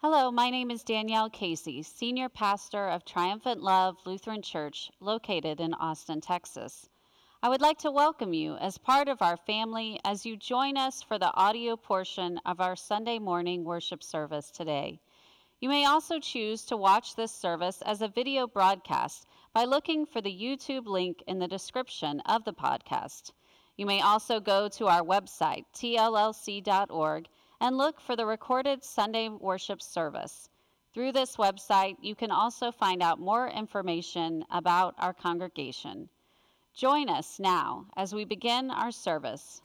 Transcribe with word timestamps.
Hello, 0.00 0.30
my 0.30 0.48
name 0.48 0.70
is 0.70 0.84
Danielle 0.84 1.28
Casey, 1.28 1.82
Senior 1.82 2.28
Pastor 2.28 2.86
of 2.86 3.04
Triumphant 3.04 3.60
Love 3.60 3.96
Lutheran 4.06 4.42
Church, 4.42 4.92
located 5.00 5.58
in 5.58 5.74
Austin, 5.74 6.20
Texas. 6.20 6.88
I 7.42 7.48
would 7.48 7.60
like 7.60 7.78
to 7.78 7.90
welcome 7.90 8.32
you 8.32 8.54
as 8.58 8.78
part 8.78 9.08
of 9.08 9.20
our 9.22 9.36
family 9.36 9.98
as 10.04 10.24
you 10.24 10.36
join 10.36 10.76
us 10.76 11.02
for 11.02 11.18
the 11.18 11.34
audio 11.34 11.74
portion 11.74 12.38
of 12.46 12.60
our 12.60 12.76
Sunday 12.76 13.18
morning 13.18 13.64
worship 13.64 14.04
service 14.04 14.52
today. 14.52 15.00
You 15.60 15.68
may 15.68 15.84
also 15.84 16.20
choose 16.20 16.64
to 16.66 16.76
watch 16.76 17.16
this 17.16 17.32
service 17.32 17.82
as 17.82 18.00
a 18.00 18.06
video 18.06 18.46
broadcast 18.46 19.26
by 19.52 19.64
looking 19.64 20.06
for 20.06 20.20
the 20.20 20.30
YouTube 20.30 20.86
link 20.86 21.24
in 21.26 21.40
the 21.40 21.48
description 21.48 22.20
of 22.20 22.44
the 22.44 22.54
podcast. 22.54 23.32
You 23.76 23.84
may 23.84 24.00
also 24.00 24.38
go 24.38 24.68
to 24.68 24.86
our 24.86 25.02
website, 25.02 25.64
tllc.org, 25.74 27.28
and 27.60 27.76
look 27.76 28.00
for 28.00 28.16
the 28.16 28.26
recorded 28.26 28.84
Sunday 28.84 29.28
worship 29.28 29.82
service. 29.82 30.48
Through 30.94 31.12
this 31.12 31.36
website, 31.36 31.96
you 32.00 32.14
can 32.14 32.30
also 32.30 32.70
find 32.70 33.02
out 33.02 33.20
more 33.20 33.48
information 33.48 34.44
about 34.50 34.94
our 34.98 35.12
congregation. 35.12 36.08
Join 36.74 37.08
us 37.08 37.38
now 37.38 37.86
as 37.96 38.14
we 38.14 38.24
begin 38.24 38.70
our 38.70 38.92
service. 38.92 39.62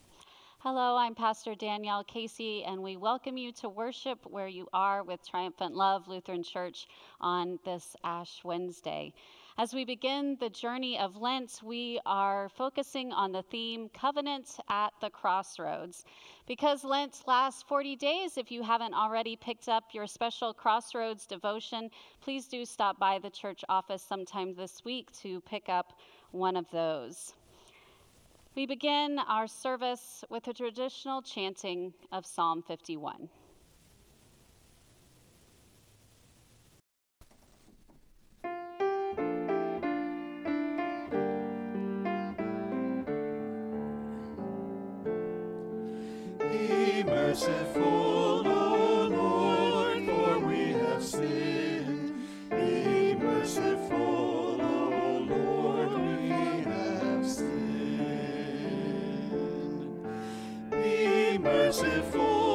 Hello, 0.60 0.96
I'm 0.96 1.14
Pastor 1.14 1.56
Danielle 1.56 2.06
Casey, 2.06 2.64
and 2.64 2.82
we 2.82 2.96
welcome 2.96 3.38
you 3.38 3.52
to 3.54 3.68
worship 3.70 4.20
where 4.24 4.48
you 4.48 4.68
are 4.74 5.04
with 5.04 5.28
Triumphant 5.28 5.76
Love 5.76 6.08
Lutheran 6.08 6.42
Church 6.42 6.88
on 7.20 7.60
this 7.66 7.96
Ash 8.04 8.42
Wednesday. 8.44 9.14
As 9.56 9.72
we 9.72 9.86
begin 9.86 10.36
the 10.40 10.50
journey 10.50 10.98
of 10.98 11.16
Lent, 11.16 11.60
we 11.64 12.00
are 12.08 12.50
focusing 12.50 13.12
on 13.12 13.32
the 13.32 13.44
theme 13.44 13.88
Covenant 13.94 14.58
at 14.68 14.94
the 15.00 15.12
Crossroads. 15.12 16.06
Because 16.48 16.84
Lent 16.84 17.22
lasts 17.28 17.62
40 17.62 17.96
days, 17.96 18.40
if 18.40 18.52
you 18.52 18.64
haven't 18.64 18.96
already 18.96 19.36
picked 19.36 19.70
up 19.70 19.84
your 19.94 20.08
special 20.08 20.56
Crossroads 20.56 21.28
devotion, 21.28 21.92
please 22.20 22.48
do 22.48 22.66
stop 22.66 22.98
by 22.98 23.20
the 23.20 23.30
church 23.30 23.64
office 23.70 24.02
sometime 24.02 24.56
this 24.56 24.84
week 24.84 25.12
to 25.22 25.40
pick 25.42 25.70
up 25.70 26.00
one 26.32 26.58
of 26.58 26.66
those. 26.72 27.36
We 28.56 28.66
begin 28.66 29.20
our 29.20 29.46
service 29.46 30.24
with 30.32 30.48
a 30.48 30.54
traditional 30.54 31.22
chanting 31.22 31.94
of 32.12 32.26
Psalm 32.26 32.64
51. 32.64 33.30
Merciful, 47.34 48.48
O 48.48 49.08
Lord, 49.10 50.06
for 50.06 50.40
we 50.46 50.74
have 50.74 51.04
sinned. 51.04 52.14
Be 52.52 53.16
merciful, 53.16 54.62
O 54.62 55.26
Lord, 55.28 55.94
we 56.00 56.30
have 56.30 57.26
sinned. 57.26 57.58
Be 60.70 61.40
merciful, 61.40 62.53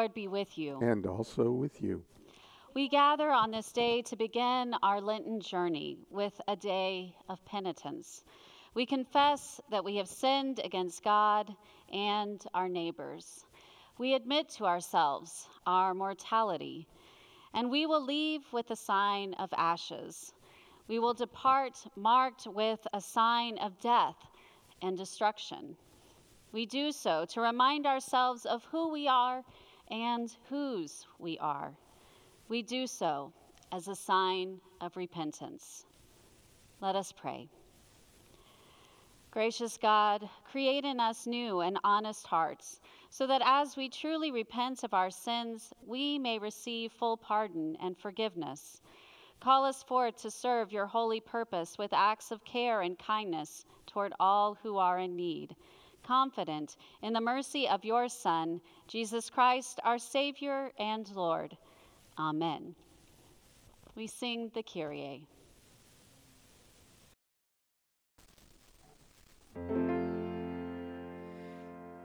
Lord 0.00 0.14
be 0.14 0.28
with 0.28 0.56
you. 0.56 0.78
and 0.80 1.04
also 1.04 1.50
with 1.50 1.82
you. 1.82 2.02
We 2.72 2.88
gather 2.88 3.30
on 3.32 3.50
this 3.50 3.70
day 3.70 4.00
to 4.02 4.16
begin 4.16 4.74
our 4.82 4.98
Lenten 4.98 5.42
journey 5.42 5.98
with 6.10 6.40
a 6.48 6.56
day 6.56 7.14
of 7.28 7.44
penitence. 7.44 8.24
We 8.72 8.86
confess 8.86 9.60
that 9.70 9.84
we 9.84 9.96
have 9.96 10.08
sinned 10.08 10.58
against 10.64 11.04
God 11.04 11.54
and 11.92 12.42
our 12.54 12.66
neighbors. 12.66 13.44
We 13.98 14.14
admit 14.14 14.48
to 14.56 14.64
ourselves 14.64 15.46
our 15.66 15.92
mortality, 15.92 16.88
and 17.52 17.70
we 17.70 17.84
will 17.84 18.02
leave 18.02 18.50
with 18.54 18.70
a 18.70 18.76
sign 18.76 19.34
of 19.34 19.52
ashes. 19.54 20.32
We 20.88 20.98
will 20.98 21.12
depart 21.12 21.76
marked 21.94 22.46
with 22.46 22.80
a 22.94 23.02
sign 23.02 23.58
of 23.58 23.78
death 23.80 24.16
and 24.80 24.96
destruction. 24.96 25.76
We 26.52 26.64
do 26.64 26.90
so 26.90 27.26
to 27.26 27.42
remind 27.42 27.86
ourselves 27.86 28.46
of 28.46 28.64
who 28.64 28.90
we 28.90 29.06
are 29.06 29.44
and 29.90 30.34
whose 30.48 31.06
we 31.18 31.38
are. 31.38 31.72
We 32.48 32.62
do 32.62 32.86
so 32.86 33.32
as 33.72 33.88
a 33.88 33.94
sign 33.94 34.60
of 34.80 34.96
repentance. 34.96 35.84
Let 36.80 36.96
us 36.96 37.12
pray. 37.12 37.48
Gracious 39.30 39.78
God, 39.80 40.28
create 40.50 40.84
in 40.84 40.98
us 40.98 41.26
new 41.26 41.60
and 41.60 41.78
honest 41.84 42.26
hearts, 42.26 42.80
so 43.10 43.28
that 43.28 43.42
as 43.44 43.76
we 43.76 43.88
truly 43.88 44.32
repent 44.32 44.82
of 44.82 44.92
our 44.92 45.10
sins, 45.10 45.72
we 45.86 46.18
may 46.18 46.38
receive 46.38 46.90
full 46.90 47.16
pardon 47.16 47.76
and 47.80 47.96
forgiveness. 47.96 48.80
Call 49.38 49.64
us 49.64 49.84
forth 49.84 50.20
to 50.22 50.30
serve 50.30 50.72
your 50.72 50.86
holy 50.86 51.20
purpose 51.20 51.78
with 51.78 51.92
acts 51.92 52.32
of 52.32 52.44
care 52.44 52.82
and 52.82 52.98
kindness 52.98 53.64
toward 53.86 54.12
all 54.18 54.58
who 54.62 54.78
are 54.78 54.98
in 54.98 55.14
need, 55.14 55.54
confident 56.10 56.76
in 57.02 57.12
the 57.12 57.20
mercy 57.20 57.68
of 57.68 57.84
your 57.84 58.08
Son, 58.08 58.60
Jesus 58.88 59.30
Christ, 59.30 59.78
our 59.84 59.96
Savior 59.96 60.72
and 60.76 61.08
Lord. 61.14 61.56
Amen. 62.18 62.74
We 63.94 64.08
sing 64.08 64.50
the 64.52 64.64
Kyrie. 64.64 65.24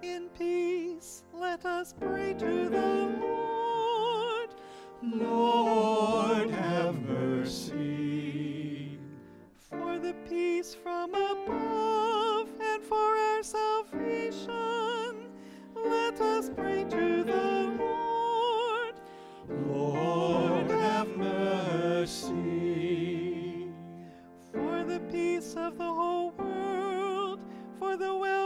In 0.03 0.29
peace, 0.37 1.23
let 1.33 1.65
us 1.65 1.95
pray 1.99 2.35
to 2.35 2.69
the 2.69 3.17
Lord. 3.23 4.49
Lord, 5.01 6.51
have 6.51 6.95
mercy. 7.01 8.99
For 9.67 9.97
the 9.97 10.13
peace 10.29 10.75
from 10.75 11.15
above 11.15 12.49
and 12.61 12.83
for 12.83 12.95
our 12.95 13.41
salvation, 13.41 13.74
of 25.57 25.77
the 25.77 25.83
whole 25.83 26.31
world, 26.37 27.39
for 27.79 27.95
the 27.97 28.13
well 28.15 28.44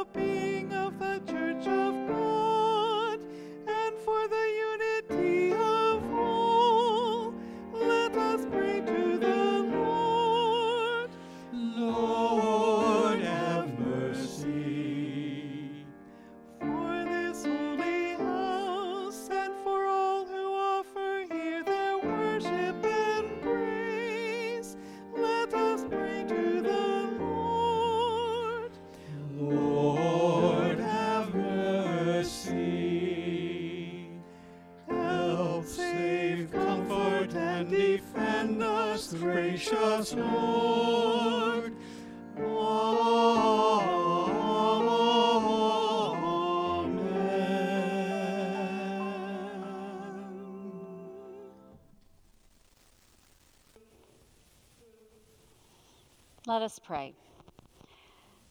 us 56.70 56.78
pray. 56.78 57.16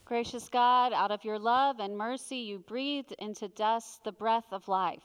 Gracious 0.04 0.48
God, 0.48 0.92
out 0.92 1.12
of 1.12 1.24
your 1.24 1.38
love 1.38 1.78
and 1.78 1.96
mercy, 1.96 2.38
you 2.38 2.58
breathed 2.58 3.14
into 3.20 3.46
dust 3.46 4.02
the 4.02 4.10
breath 4.10 4.46
of 4.50 4.66
life, 4.66 5.04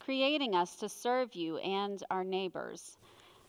creating 0.00 0.54
us 0.54 0.74
to 0.76 0.88
serve 0.88 1.34
you 1.34 1.58
and 1.58 2.02
our 2.08 2.24
neighbors. 2.24 2.96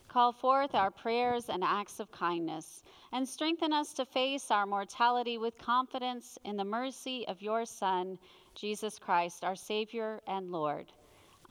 Call 0.10 0.34
forth 0.34 0.76
our 0.76 0.92
prayers 0.92 1.46
and 1.48 1.64
acts 1.64 2.02
of 2.02 2.12
kindness, 2.12 2.84
and 3.14 3.26
strengthen 3.26 3.72
us 3.72 3.94
to 3.94 4.04
face 4.04 4.52
our 4.52 4.66
mortality 4.66 5.38
with 5.38 5.58
confidence 5.58 6.38
in 6.44 6.58
the 6.58 6.66
mercy 6.66 7.26
of 7.30 7.42
your 7.42 7.64
Son, 7.64 8.20
Jesus 8.56 9.00
Christ, 9.00 9.46
our 9.46 9.56
Savior 9.56 10.20
and 10.28 10.52
Lord. 10.52 10.92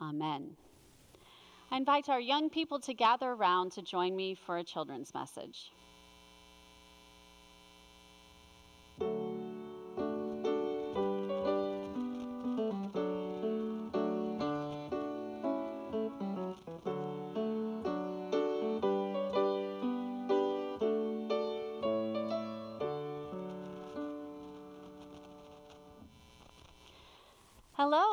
Amen. 0.03 0.51
I 1.71 1.79
invite 1.79 2.11
our 2.11 2.21
young 2.21 2.51
people 2.51 2.81
to 2.81 2.93
gather 2.93 3.31
around 3.31 3.73
to 3.73 3.83
join 3.83 4.15
me 4.15 4.35
for 4.35 4.59
a 4.59 4.65
children's 4.65 5.15
message. 5.15 5.71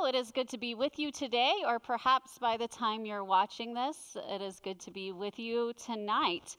It 0.05 0.15
is 0.15 0.31
good 0.31 0.49
to 0.49 0.57
be 0.57 0.75
with 0.75 0.99
you 0.99 1.13
today, 1.13 1.53
or 1.65 1.79
perhaps 1.79 2.37
by 2.37 2.57
the 2.57 2.67
time 2.67 3.05
you're 3.05 3.23
watching 3.23 3.73
this, 3.73 4.17
it 4.29 4.41
is 4.41 4.59
good 4.59 4.77
to 4.81 4.91
be 4.91 5.13
with 5.13 5.39
you 5.39 5.71
tonight. 5.81 6.57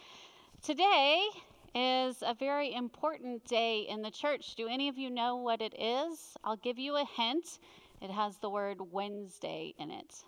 Today 0.63 1.29
is 1.75 2.23
a 2.27 2.33
very 2.33 2.73
important 2.73 3.45
day 3.45 3.81
in 3.87 4.01
the 4.01 4.11
church. 4.11 4.55
Do 4.55 4.67
any 4.67 4.89
of 4.89 4.97
you 4.97 5.11
know 5.11 5.37
what 5.37 5.61
it 5.61 5.75
is? 5.79 6.39
I'll 6.43 6.57
give 6.57 6.79
you 6.79 6.97
a 6.97 7.05
hint. 7.05 7.59
It 8.01 8.11
has 8.11 8.39
the 8.39 8.49
word 8.49 8.79
Wednesday 8.93 9.75
in 9.79 9.91
it. 9.91 10.25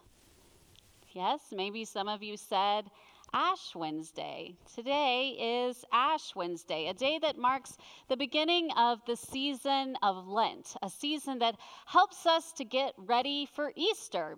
Yes, 1.13 1.41
maybe 1.53 1.87
some 1.87 2.09
of 2.09 2.23
you 2.23 2.37
said 2.37 2.91
Ash 3.33 3.75
Wednesday. 3.75 4.55
Today 4.75 5.67
is 5.69 5.85
Ash 5.93 6.35
Wednesday, 6.35 6.89
a 6.89 6.95
day 6.95 7.19
that 7.19 7.37
marks 7.37 7.77
the 8.09 8.17
beginning 8.17 8.71
of 8.73 9.01
the 9.07 9.17
season 9.17 9.97
of 10.03 10.27
Lent, 10.29 10.77
a 10.83 10.89
season 10.89 11.39
that 11.41 11.57
helps 11.87 12.27
us 12.27 12.53
to 12.53 12.65
get 12.65 12.95
ready 12.97 13.47
for 13.55 13.73
Easter. 13.77 14.37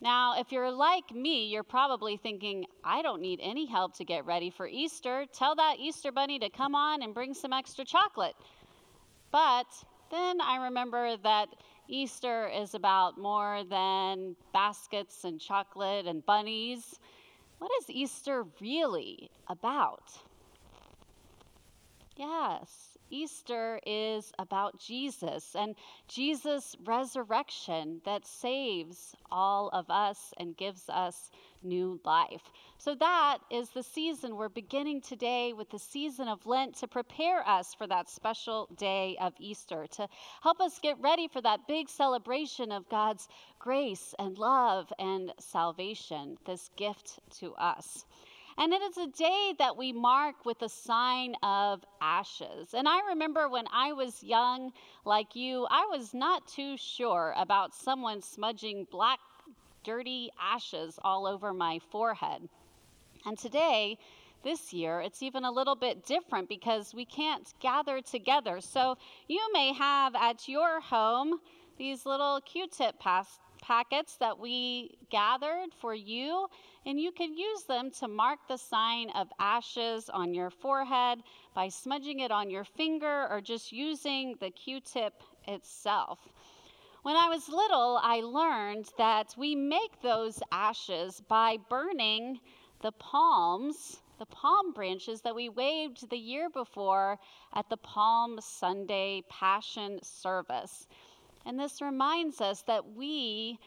Now, 0.00 0.38
if 0.38 0.52
you're 0.52 0.70
like 0.70 1.14
me, 1.14 1.46
you're 1.46 1.62
probably 1.62 2.16
thinking, 2.16 2.66
I 2.84 3.02
don't 3.02 3.22
need 3.22 3.40
any 3.42 3.66
help 3.66 3.96
to 3.98 4.04
get 4.04 4.26
ready 4.26 4.50
for 4.50 4.66
Easter. 4.66 5.26
Tell 5.32 5.54
that 5.54 5.76
Easter 5.78 6.12
bunny 6.12 6.38
to 6.40 6.50
come 6.50 6.74
on 6.74 7.02
and 7.02 7.14
bring 7.14 7.34
some 7.34 7.52
extra 7.52 7.84
chocolate. 7.84 8.34
But 9.30 9.66
then 10.10 10.40
I 10.40 10.64
remember 10.64 11.16
that 11.22 11.48
Easter 11.88 12.48
is 12.48 12.74
about 12.74 13.18
more 13.18 13.62
than 13.68 14.36
baskets 14.52 15.24
and 15.24 15.40
chocolate 15.40 16.06
and 16.06 16.24
bunnies. 16.26 16.98
What 17.62 17.70
is 17.80 17.90
Easter 17.90 18.44
really 18.60 19.30
about? 19.46 20.02
Yes, 22.16 22.91
Easter 23.12 23.78
is 23.86 24.32
about 24.38 24.80
Jesus 24.80 25.54
and 25.54 25.76
Jesus' 26.08 26.74
resurrection 26.82 28.00
that 28.06 28.26
saves 28.26 29.14
all 29.30 29.68
of 29.68 29.90
us 29.90 30.32
and 30.38 30.56
gives 30.56 30.88
us 30.88 31.30
new 31.62 32.00
life. 32.04 32.50
So, 32.78 32.94
that 32.96 33.38
is 33.50 33.68
the 33.68 33.82
season 33.82 34.36
we're 34.36 34.48
beginning 34.48 35.02
today 35.02 35.52
with 35.52 35.70
the 35.70 35.78
season 35.78 36.26
of 36.26 36.46
Lent 36.46 36.74
to 36.76 36.88
prepare 36.88 37.46
us 37.46 37.74
for 37.74 37.86
that 37.86 38.08
special 38.08 38.68
day 38.76 39.16
of 39.20 39.34
Easter, 39.38 39.86
to 39.92 40.08
help 40.42 40.60
us 40.60 40.80
get 40.80 41.00
ready 41.00 41.28
for 41.28 41.40
that 41.42 41.68
big 41.68 41.88
celebration 41.88 42.72
of 42.72 42.88
God's 42.88 43.28
grace 43.58 44.14
and 44.18 44.38
love 44.38 44.92
and 44.98 45.32
salvation, 45.38 46.38
this 46.46 46.70
gift 46.76 47.20
to 47.38 47.54
us. 47.54 48.06
And 48.58 48.72
it 48.72 48.82
is 48.82 48.98
a 48.98 49.06
day 49.06 49.54
that 49.58 49.76
we 49.76 49.92
mark 49.92 50.44
with 50.44 50.62
a 50.62 50.68
sign 50.68 51.34
of 51.42 51.84
ashes. 52.00 52.74
And 52.74 52.88
I 52.88 53.00
remember 53.08 53.48
when 53.48 53.66
I 53.72 53.92
was 53.92 54.22
young, 54.22 54.72
like 55.04 55.34
you, 55.34 55.66
I 55.70 55.86
was 55.90 56.12
not 56.12 56.46
too 56.46 56.76
sure 56.76 57.34
about 57.36 57.74
someone 57.74 58.20
smudging 58.20 58.86
black, 58.90 59.18
dirty 59.84 60.30
ashes 60.40 60.98
all 61.02 61.26
over 61.26 61.52
my 61.52 61.78
forehead. 61.90 62.48
And 63.24 63.38
today, 63.38 63.98
this 64.42 64.72
year, 64.72 65.00
it's 65.00 65.22
even 65.22 65.44
a 65.44 65.50
little 65.50 65.76
bit 65.76 66.04
different 66.04 66.48
because 66.48 66.94
we 66.94 67.04
can't 67.04 67.52
gather 67.60 68.00
together. 68.00 68.60
So 68.60 68.96
you 69.28 69.40
may 69.52 69.72
have 69.72 70.14
at 70.14 70.48
your 70.48 70.80
home 70.80 71.40
these 71.78 72.04
little 72.04 72.40
Q 72.40 72.66
tip 72.68 72.98
pass- 72.98 73.38
packets 73.62 74.16
that 74.16 74.38
we 74.38 74.98
gathered 75.10 75.70
for 75.80 75.94
you, 75.94 76.46
and 76.84 77.00
you 77.00 77.12
can 77.12 77.32
use 77.32 77.62
them 77.62 77.90
to 78.00 78.08
mark 78.08 78.40
the 78.48 78.58
sign 78.58 79.08
of 79.14 79.28
ashes 79.38 80.10
on 80.10 80.34
your 80.34 80.50
forehead 80.50 81.20
by 81.54 81.68
smudging 81.68 82.20
it 82.20 82.30
on 82.30 82.50
your 82.50 82.64
finger 82.64 83.26
or 83.30 83.40
just 83.40 83.72
using 83.72 84.34
the 84.40 84.50
Q 84.50 84.80
tip 84.80 85.22
itself. 85.48 86.18
When 87.02 87.16
I 87.16 87.28
was 87.28 87.48
little, 87.48 87.98
I 88.02 88.20
learned 88.20 88.88
that 88.98 89.34
we 89.38 89.54
make 89.56 90.02
those 90.02 90.40
ashes 90.52 91.22
by 91.26 91.56
burning 91.68 92.38
the 92.80 92.92
palms, 92.92 94.02
the 94.18 94.26
palm 94.26 94.72
branches 94.72 95.20
that 95.22 95.34
we 95.34 95.48
waved 95.48 96.10
the 96.10 96.16
year 96.16 96.48
before 96.50 97.18
at 97.54 97.68
the 97.70 97.76
Palm 97.76 98.38
Sunday 98.40 99.22
Passion 99.28 99.98
service. 100.02 100.86
And 101.44 101.58
this 101.58 101.80
reminds 101.82 102.40
us 102.40 102.62
that 102.62 102.94
we, 102.94 103.58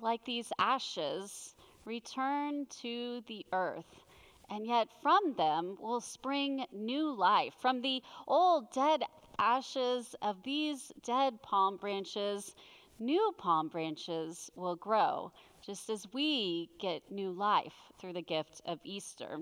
like 0.00 0.24
these 0.24 0.52
ashes, 0.58 1.54
return 1.84 2.66
to 2.82 3.22
the 3.26 3.46
earth. 3.52 4.04
And 4.50 4.66
yet, 4.66 4.88
from 5.00 5.34
them 5.36 5.78
will 5.80 6.00
spring 6.00 6.66
new 6.72 7.10
life. 7.12 7.54
From 7.60 7.80
the 7.80 8.02
old 8.26 8.70
dead 8.72 9.04
ashes 9.38 10.14
of 10.20 10.42
these 10.42 10.92
dead 11.02 11.40
palm 11.42 11.76
branches, 11.76 12.54
new 12.98 13.34
palm 13.38 13.68
branches 13.68 14.50
will 14.54 14.76
grow, 14.76 15.32
just 15.64 15.88
as 15.88 16.06
we 16.12 16.68
get 16.78 17.10
new 17.10 17.30
life 17.30 17.90
through 17.98 18.12
the 18.12 18.22
gift 18.22 18.60
of 18.66 18.78
Easter. 18.84 19.40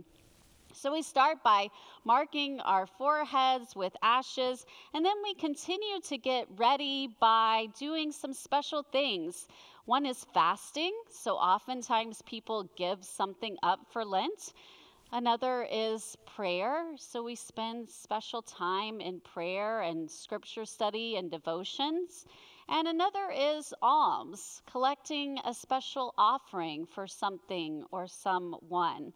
So 0.74 0.92
we 0.92 1.02
start 1.02 1.42
by 1.42 1.68
marking 2.04 2.60
our 2.60 2.86
foreheads 2.86 3.76
with 3.76 3.94
ashes, 4.02 4.64
and 4.94 5.04
then 5.04 5.16
we 5.22 5.34
continue 5.34 6.00
to 6.04 6.16
get 6.16 6.46
ready 6.56 7.14
by 7.20 7.68
doing 7.78 8.10
some 8.10 8.32
special 8.32 8.82
things. 8.82 9.48
One 9.84 10.06
is 10.06 10.26
fasting, 10.32 10.92
so 11.10 11.34
oftentimes 11.36 12.22
people 12.22 12.70
give 12.76 13.04
something 13.04 13.56
up 13.62 13.80
for 13.90 14.04
Lent. 14.04 14.54
Another 15.12 15.68
is 15.70 16.16
prayer, 16.24 16.94
so 16.96 17.22
we 17.22 17.34
spend 17.34 17.90
special 17.90 18.40
time 18.40 18.98
in 18.98 19.20
prayer 19.20 19.82
and 19.82 20.10
scripture 20.10 20.64
study 20.64 21.16
and 21.16 21.30
devotions. 21.30 22.24
And 22.68 22.88
another 22.88 23.30
is 23.30 23.74
alms, 23.82 24.62
collecting 24.70 25.38
a 25.44 25.52
special 25.52 26.14
offering 26.16 26.86
for 26.86 27.06
something 27.06 27.84
or 27.90 28.06
someone. 28.06 29.12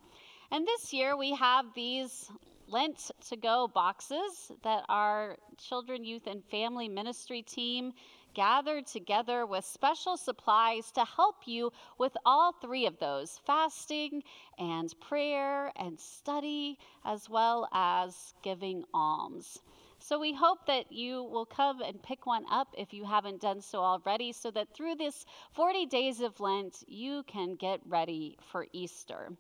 And 0.50 0.66
this 0.66 0.92
year 0.92 1.16
we 1.16 1.34
have 1.34 1.66
these 1.74 2.30
Lent 2.68 3.12
to 3.28 3.36
go 3.36 3.68
boxes 3.72 4.50
that 4.64 4.84
our 4.88 5.36
children, 5.56 6.04
youth, 6.04 6.26
and 6.26 6.44
family 6.44 6.88
ministry 6.88 7.42
team 7.42 7.92
gathered 8.34 8.86
together 8.86 9.46
with 9.46 9.64
special 9.64 10.16
supplies 10.16 10.90
to 10.92 11.04
help 11.04 11.36
you 11.46 11.72
with 11.98 12.16
all 12.26 12.52
three 12.52 12.86
of 12.86 12.98
those 12.98 13.40
fasting 13.46 14.22
and 14.58 14.94
prayer 15.00 15.72
and 15.76 15.98
study, 15.98 16.76
as 17.04 17.30
well 17.30 17.68
as 17.72 18.34
giving 18.42 18.84
alms. 18.92 19.60
So 19.98 20.18
we 20.18 20.34
hope 20.34 20.66
that 20.66 20.92
you 20.92 21.22
will 21.22 21.46
come 21.46 21.80
and 21.80 22.02
pick 22.02 22.26
one 22.26 22.44
up 22.50 22.74
if 22.76 22.92
you 22.92 23.04
haven't 23.04 23.40
done 23.40 23.60
so 23.60 23.78
already, 23.80 24.32
so 24.32 24.50
that 24.50 24.74
through 24.74 24.96
this 24.96 25.24
40 25.52 25.86
days 25.86 26.20
of 26.20 26.38
Lent, 26.38 26.84
you 26.86 27.22
can 27.26 27.54
get 27.54 27.80
ready 27.86 28.36
for 28.50 28.66
Easter. 28.72 29.30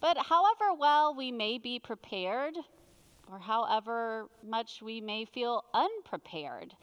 But 0.00 0.18
however 0.18 0.74
well 0.78 1.14
we 1.14 1.32
may 1.32 1.58
be 1.58 1.78
prepared, 1.78 2.54
or 3.30 3.38
however 3.38 4.28
much 4.44 4.82
we 4.82 5.00
may 5.00 5.24
feel 5.24 5.64
unprepared, 5.74 6.74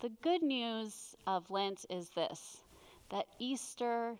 the 0.00 0.10
good 0.22 0.42
news 0.42 1.16
of 1.26 1.50
Lent 1.50 1.86
is 1.90 2.10
this 2.10 2.58
that 3.10 3.26
Easter 3.38 4.16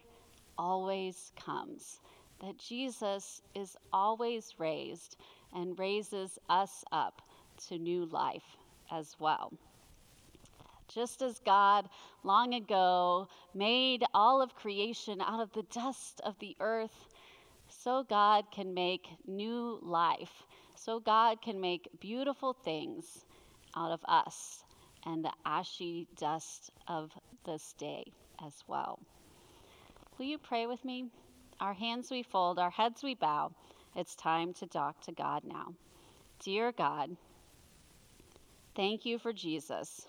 always 0.56 1.32
comes, 1.36 2.00
that 2.40 2.58
Jesus 2.58 3.42
is 3.54 3.76
always 3.92 4.54
raised 4.58 5.16
and 5.54 5.78
raises 5.78 6.38
us 6.48 6.84
up 6.90 7.22
to 7.68 7.78
new 7.78 8.06
life 8.06 8.56
as 8.90 9.16
well. 9.18 9.52
Just 10.88 11.20
as 11.20 11.38
God 11.40 11.88
long 12.24 12.54
ago 12.54 13.28
made 13.54 14.04
all 14.14 14.40
of 14.40 14.54
creation 14.54 15.20
out 15.20 15.40
of 15.40 15.52
the 15.52 15.64
dust 15.64 16.22
of 16.24 16.38
the 16.38 16.56
earth, 16.60 17.08
so 17.88 18.02
God 18.02 18.44
can 18.50 18.74
make 18.74 19.08
new 19.26 19.78
life. 19.80 20.42
So 20.74 21.00
God 21.00 21.40
can 21.40 21.58
make 21.58 21.88
beautiful 21.98 22.52
things 22.52 23.24
out 23.74 23.92
of 23.92 24.00
us 24.06 24.62
and 25.06 25.24
the 25.24 25.32
ashy 25.46 26.06
dust 26.18 26.70
of 26.86 27.10
this 27.46 27.72
day 27.78 28.04
as 28.44 28.52
well. 28.66 28.98
Will 30.18 30.26
you 30.26 30.36
pray 30.36 30.66
with 30.66 30.84
me? 30.84 31.06
Our 31.60 31.72
hands 31.72 32.10
we 32.10 32.22
fold, 32.22 32.58
our 32.58 32.68
heads 32.68 33.02
we 33.02 33.14
bow. 33.14 33.52
It's 33.96 34.14
time 34.14 34.52
to 34.60 34.66
talk 34.66 35.00
to 35.06 35.12
God 35.12 35.44
now. 35.46 35.72
Dear 36.40 36.72
God, 36.72 37.16
Thank 38.76 39.06
you 39.06 39.18
for 39.18 39.32
Jesus, 39.32 40.06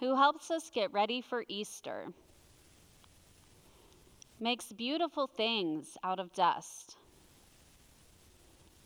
who 0.00 0.16
helps 0.16 0.50
us 0.50 0.68
get 0.74 0.92
ready 0.92 1.20
for 1.20 1.44
Easter, 1.46 2.08
makes 4.44 4.66
beautiful 4.72 5.26
things 5.26 5.96
out 6.04 6.18
of 6.20 6.30
dust, 6.34 6.98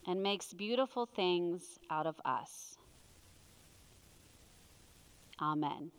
and 0.07 0.23
makes 0.23 0.53
beautiful 0.53 1.05
things 1.05 1.81
out 1.91 2.07
of 2.07 2.15
us. 2.25 2.79
Amen. 5.43 5.91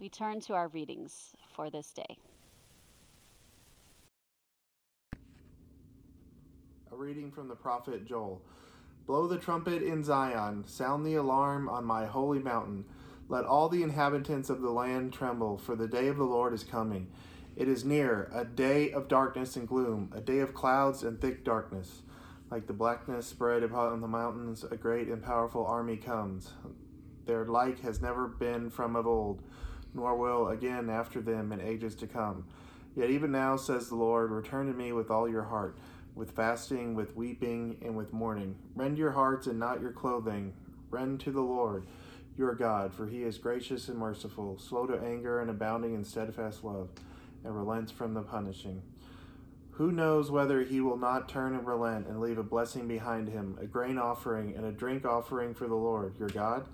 We 0.00 0.08
turn 0.08 0.40
to 0.40 0.54
our 0.54 0.66
readings 0.66 1.36
for 1.54 1.70
this 1.70 1.92
day. 1.92 2.18
A 6.90 6.96
reading 6.96 7.30
from 7.30 7.46
the 7.46 7.54
prophet 7.54 8.04
Joel. 8.04 8.42
Blow 9.06 9.28
the 9.28 9.38
trumpet 9.38 9.84
in 9.84 10.02
Zion, 10.02 10.64
sound 10.66 11.06
the 11.06 11.14
alarm 11.14 11.68
on 11.68 11.84
my 11.84 12.06
holy 12.06 12.40
mountain. 12.40 12.84
Let 13.28 13.44
all 13.44 13.68
the 13.68 13.84
inhabitants 13.84 14.50
of 14.50 14.62
the 14.62 14.70
land 14.70 15.12
tremble, 15.12 15.58
for 15.58 15.76
the 15.76 15.86
day 15.86 16.08
of 16.08 16.16
the 16.16 16.24
Lord 16.24 16.52
is 16.52 16.64
coming. 16.64 17.06
It 17.58 17.66
is 17.66 17.84
near, 17.84 18.30
a 18.32 18.44
day 18.44 18.92
of 18.92 19.08
darkness 19.08 19.56
and 19.56 19.66
gloom, 19.66 20.12
a 20.14 20.20
day 20.20 20.38
of 20.38 20.54
clouds 20.54 21.02
and 21.02 21.20
thick 21.20 21.42
darkness. 21.42 22.02
Like 22.52 22.68
the 22.68 22.72
blackness 22.72 23.26
spread 23.26 23.64
upon 23.64 24.00
the 24.00 24.06
mountains, 24.06 24.62
a 24.62 24.76
great 24.76 25.08
and 25.08 25.20
powerful 25.20 25.66
army 25.66 25.96
comes. 25.96 26.52
Their 27.26 27.46
like 27.46 27.80
has 27.80 28.00
never 28.00 28.28
been 28.28 28.70
from 28.70 28.94
of 28.94 29.08
old, 29.08 29.42
nor 29.92 30.16
will 30.16 30.46
again 30.46 30.88
after 30.88 31.20
them 31.20 31.50
in 31.50 31.60
ages 31.60 31.96
to 31.96 32.06
come. 32.06 32.44
Yet 32.94 33.10
even 33.10 33.32
now, 33.32 33.56
says 33.56 33.88
the 33.88 33.96
Lord, 33.96 34.30
return 34.30 34.68
to 34.68 34.72
me 34.72 34.92
with 34.92 35.10
all 35.10 35.28
your 35.28 35.42
heart 35.42 35.76
with 36.14 36.30
fasting, 36.30 36.94
with 36.94 37.16
weeping, 37.16 37.76
and 37.82 37.96
with 37.96 38.12
mourning. 38.12 38.54
Rend 38.76 38.98
your 38.98 39.12
hearts 39.12 39.48
and 39.48 39.58
not 39.58 39.80
your 39.80 39.92
clothing. 39.92 40.52
Rend 40.90 41.18
to 41.20 41.32
the 41.32 41.40
Lord 41.40 41.88
your 42.36 42.54
God, 42.54 42.94
for 42.94 43.08
he 43.08 43.24
is 43.24 43.36
gracious 43.36 43.88
and 43.88 43.98
merciful, 43.98 44.58
slow 44.58 44.86
to 44.86 44.98
anger 45.00 45.40
and 45.40 45.50
abounding 45.50 45.94
in 45.94 46.04
steadfast 46.04 46.62
love, 46.62 46.88
and 47.44 47.56
relents 47.56 47.92
from 47.92 48.14
the 48.14 48.22
punishing. 48.22 48.82
Who 49.72 49.92
knows 49.92 50.30
whether 50.30 50.62
he 50.62 50.80
will 50.80 50.96
not 50.96 51.28
turn 51.28 51.54
and 51.54 51.66
relent 51.66 52.06
and 52.08 52.20
leave 52.20 52.38
a 52.38 52.42
blessing 52.42 52.88
behind 52.88 53.28
him, 53.28 53.56
a 53.60 53.66
grain 53.66 53.98
offering 53.98 54.54
and 54.56 54.66
a 54.66 54.72
drink 54.72 55.04
offering 55.04 55.54
for 55.54 55.68
the 55.68 55.76
Lord 55.76 56.18
your 56.18 56.28
God? 56.28 56.66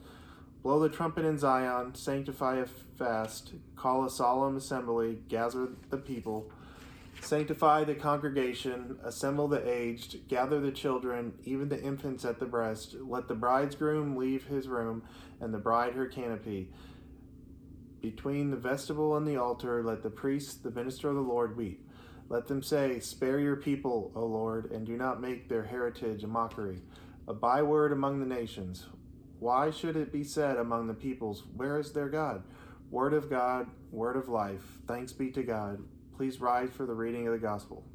Blow 0.62 0.80
the 0.80 0.88
trumpet 0.88 1.26
in 1.26 1.38
Zion, 1.38 1.94
sanctify 1.94 2.56
a 2.56 2.66
fast, 2.66 3.52
call 3.76 4.06
a 4.06 4.10
solemn 4.10 4.56
assembly, 4.56 5.18
gather 5.28 5.68
the 5.90 5.98
people 5.98 6.50
Sanctify 7.20 7.84
the 7.84 7.94
congregation, 7.94 8.98
assemble 9.02 9.48
the 9.48 9.66
aged, 9.66 10.28
gather 10.28 10.60
the 10.60 10.70
children, 10.70 11.32
even 11.44 11.70
the 11.70 11.80
infants 11.80 12.22
at 12.24 12.38
the 12.38 12.44
breast. 12.44 12.96
Let 13.00 13.28
the 13.28 13.34
bridegroom 13.34 14.16
leave 14.16 14.44
his 14.46 14.68
room, 14.68 15.02
and 15.40 15.54
the 15.54 15.58
bride 15.58 15.94
her 15.94 16.06
canopy. 16.06 16.68
Between 18.04 18.50
the 18.50 18.58
vestibule 18.58 19.16
and 19.16 19.26
the 19.26 19.38
altar, 19.38 19.82
let 19.82 20.02
the 20.02 20.10
priest, 20.10 20.62
the 20.62 20.70
minister 20.70 21.08
of 21.08 21.14
the 21.14 21.22
Lord, 21.22 21.56
weep. 21.56 21.88
Let 22.28 22.46
them 22.46 22.62
say, 22.62 23.00
Spare 23.00 23.40
your 23.40 23.56
people, 23.56 24.12
O 24.14 24.26
Lord, 24.26 24.70
and 24.72 24.86
do 24.86 24.98
not 24.98 25.22
make 25.22 25.48
their 25.48 25.62
heritage 25.62 26.22
a 26.22 26.26
mockery, 26.26 26.82
a 27.26 27.32
byword 27.32 27.92
among 27.92 28.20
the 28.20 28.26
nations. 28.26 28.84
Why 29.38 29.70
should 29.70 29.96
it 29.96 30.12
be 30.12 30.22
said 30.22 30.58
among 30.58 30.86
the 30.86 30.92
peoples, 30.92 31.44
Where 31.56 31.80
is 31.80 31.92
their 31.92 32.10
God? 32.10 32.42
Word 32.90 33.14
of 33.14 33.30
God, 33.30 33.68
word 33.90 34.18
of 34.18 34.28
life. 34.28 34.76
Thanks 34.86 35.14
be 35.14 35.30
to 35.30 35.42
God. 35.42 35.82
Please 36.14 36.42
rise 36.42 36.68
for 36.76 36.84
the 36.84 36.92
reading 36.92 37.26
of 37.26 37.32
the 37.32 37.38
gospel. 37.38 37.86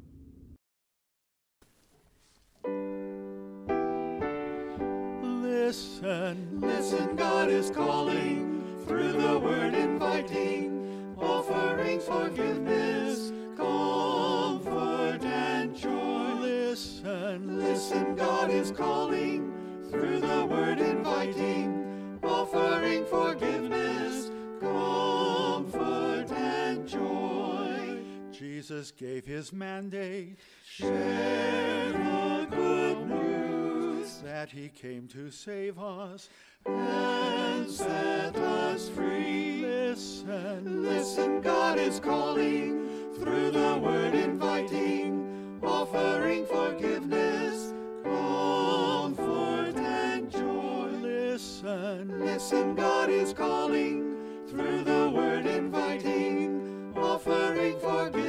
Listen, 5.22 6.60
listen, 6.60 7.14
God 7.14 7.48
is 7.48 7.70
calling 7.70 8.59
through 8.90 9.12
the 9.12 9.38
word 9.38 9.72
inviting, 9.72 11.14
offering 11.16 12.00
forgiveness, 12.00 13.32
comfort, 13.56 15.22
and 15.22 15.76
joy. 15.76 16.32
Listen, 16.40 17.60
listen, 17.60 18.16
God 18.16 18.50
is 18.50 18.72
calling 18.72 19.52
through 19.92 20.18
the 20.18 20.44
word 20.44 20.80
inviting, 20.80 22.18
offering 22.24 23.06
forgiveness, 23.06 24.32
comfort, 24.60 26.32
and 26.32 26.88
joy. 26.88 28.02
Jesus 28.32 28.90
gave 28.90 29.24
his 29.24 29.52
mandate. 29.52 30.40
Share 30.66 31.92
the 31.92 32.48
good 32.50 33.06
news. 33.06 33.79
That 34.00 34.50
he 34.50 34.68
came 34.68 35.06
to 35.08 35.30
save 35.30 35.78
us 35.78 36.30
and 36.64 37.68
set 37.68 38.34
us 38.34 38.88
free. 38.88 39.60
Listen, 39.60 40.82
listen, 40.82 41.42
God 41.42 41.78
is 41.78 42.00
calling 42.00 43.12
through 43.16 43.50
the 43.50 43.78
word 43.82 44.14
inviting, 44.14 45.60
offering 45.62 46.46
forgiveness, 46.46 47.74
comfort, 48.02 49.76
and 49.76 50.30
joy. 50.30 50.88
Listen, 51.02 52.24
listen, 52.24 52.74
God 52.74 53.10
is 53.10 53.34
calling 53.34 54.16
through 54.48 54.82
the 54.84 55.10
word 55.14 55.44
inviting, 55.44 56.94
offering 56.96 57.78
forgiveness, 57.78 58.19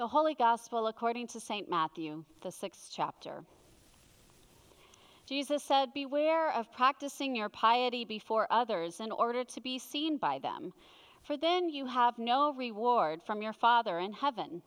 The 0.00 0.08
Holy 0.08 0.32
Gospel 0.32 0.86
according 0.86 1.26
to 1.26 1.40
St. 1.40 1.68
Matthew, 1.68 2.24
the 2.40 2.50
sixth 2.50 2.90
chapter. 2.90 3.44
Jesus 5.26 5.62
said, 5.62 5.92
Beware 5.92 6.54
of 6.54 6.72
practicing 6.72 7.36
your 7.36 7.50
piety 7.50 8.06
before 8.06 8.46
others 8.50 9.00
in 9.00 9.12
order 9.12 9.44
to 9.44 9.60
be 9.60 9.78
seen 9.78 10.16
by 10.16 10.38
them, 10.38 10.72
for 11.22 11.36
then 11.36 11.68
you 11.68 11.84
have 11.84 12.16
no 12.16 12.54
reward 12.54 13.20
from 13.22 13.42
your 13.42 13.52
Father 13.52 13.98
in 13.98 14.14
heaven. 14.14 14.62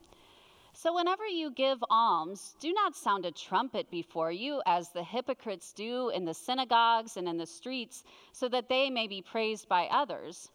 So, 0.73 0.93
whenever 0.93 1.25
you 1.25 1.49
give 1.49 1.83
alms, 1.89 2.55
do 2.59 2.71
not 2.71 2.95
sound 2.95 3.25
a 3.25 3.31
trumpet 3.31 3.89
before 3.89 4.31
you, 4.31 4.61
as 4.67 4.91
the 4.91 5.03
hypocrites 5.03 5.73
do 5.73 6.09
in 6.09 6.25
the 6.25 6.35
synagogues 6.35 7.17
and 7.17 7.27
in 7.27 7.37
the 7.37 7.47
streets, 7.47 8.03
so 8.33 8.47
that 8.49 8.69
they 8.69 8.91
may 8.91 9.07
be 9.07 9.23
praised 9.23 9.67
by 9.67 9.87
others. 9.87 10.51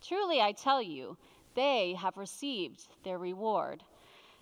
Truly, 0.00 0.40
I 0.40 0.52
tell 0.52 0.80
you, 0.80 1.18
they 1.54 1.92
have 2.00 2.16
received 2.16 2.88
their 3.04 3.18
reward. 3.18 3.84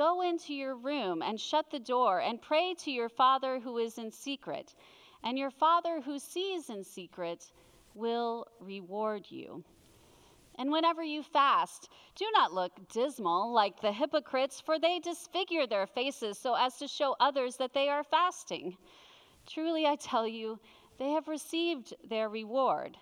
go 0.00 0.22
into 0.22 0.54
your 0.54 0.76
room 0.76 1.20
and 1.20 1.38
shut 1.38 1.70
the 1.70 1.78
door 1.78 2.20
and 2.20 2.40
pray 2.40 2.72
to 2.72 2.90
your 2.90 3.10
Father 3.10 3.60
who 3.60 3.76
is 3.76 3.98
in 3.98 4.10
secret 4.10 4.74
and 5.22 5.38
your 5.38 5.50
Father 5.50 6.00
who 6.00 6.18
sees 6.18 6.70
in 6.70 6.82
secret 6.82 7.52
will 7.94 8.46
reward 8.60 9.26
you. 9.28 9.62
And 10.54 10.72
whenever 10.72 11.02
you 11.02 11.22
fast, 11.22 11.90
do 12.16 12.24
not 12.32 12.54
look 12.54 12.72
dismal 12.88 13.52
like 13.52 13.82
the 13.82 13.92
hypocrites, 13.92 14.58
for 14.58 14.78
they 14.78 15.00
disfigure 15.00 15.66
their 15.66 15.86
faces 15.86 16.38
so 16.38 16.54
as 16.54 16.78
to 16.78 16.88
show 16.88 17.14
others 17.20 17.56
that 17.56 17.74
they 17.74 17.90
are 17.90 18.02
fasting. 18.02 18.78
Truly, 19.46 19.86
I 19.86 19.96
tell 19.96 20.26
you, 20.26 20.58
they 20.98 21.10
have 21.10 21.28
received 21.28 21.92
their 22.08 22.30
reward. 22.30 22.96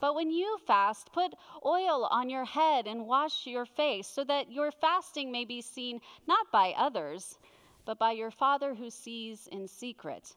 But 0.00 0.14
when 0.14 0.30
you 0.30 0.58
fast, 0.66 1.12
put 1.12 1.34
oil 1.64 2.06
on 2.10 2.28
your 2.28 2.44
head 2.44 2.86
and 2.86 3.06
wash 3.06 3.46
your 3.46 3.64
face, 3.64 4.06
so 4.06 4.24
that 4.24 4.50
your 4.50 4.70
fasting 4.70 5.30
may 5.30 5.44
be 5.44 5.60
seen 5.60 6.00
not 6.26 6.50
by 6.52 6.74
others, 6.76 7.38
but 7.84 7.98
by 7.98 8.12
your 8.12 8.30
Father 8.30 8.74
who 8.74 8.90
sees 8.90 9.46
in 9.46 9.68
secret 9.68 10.34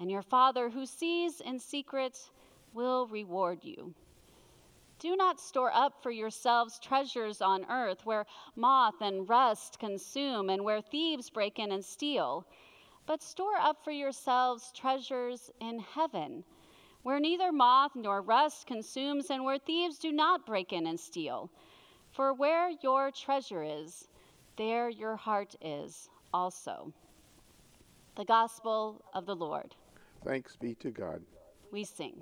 and 0.00 0.10
your 0.10 0.22
Father 0.22 0.70
who 0.70 0.86
sees 0.86 1.40
in 1.40 1.58
secret 1.58 2.30
will 2.72 3.06
reward 3.08 3.64
you. 3.64 3.94
Do 4.98 5.16
not 5.16 5.40
store 5.40 5.72
up 5.72 6.02
for 6.02 6.10
yourselves 6.10 6.78
treasures 6.78 7.40
on 7.40 7.64
earth 7.70 8.04
where 8.04 8.26
moth 8.56 9.00
and 9.00 9.28
rust 9.28 9.78
consume 9.78 10.50
and 10.50 10.64
where 10.64 10.80
thieves 10.80 11.30
break 11.30 11.58
in 11.58 11.72
and 11.72 11.84
steal, 11.84 12.46
but 13.06 13.22
store 13.22 13.56
up 13.56 13.82
for 13.84 13.92
yourselves 13.92 14.72
treasures 14.72 15.50
in 15.60 15.78
heaven 15.78 16.44
where 17.08 17.20
neither 17.20 17.50
moth 17.50 17.92
nor 17.94 18.20
rust 18.20 18.66
consumes 18.66 19.30
and 19.30 19.42
where 19.42 19.56
thieves 19.56 19.96
do 19.96 20.12
not 20.12 20.44
break 20.44 20.74
in 20.74 20.86
and 20.86 21.00
steal. 21.00 21.50
For 22.12 22.34
where 22.34 22.68
your 22.82 23.10
treasure 23.10 23.62
is, 23.62 24.08
there 24.58 24.90
your 24.90 25.16
heart 25.16 25.54
is 25.62 26.10
also. 26.34 26.92
The 28.14 28.26
Gospel 28.26 29.02
of 29.14 29.24
the 29.24 29.34
Lord. 29.34 29.74
Thanks 30.22 30.54
be 30.56 30.74
to 30.74 30.90
God. 30.90 31.22
We 31.72 31.84
sing. 31.84 32.20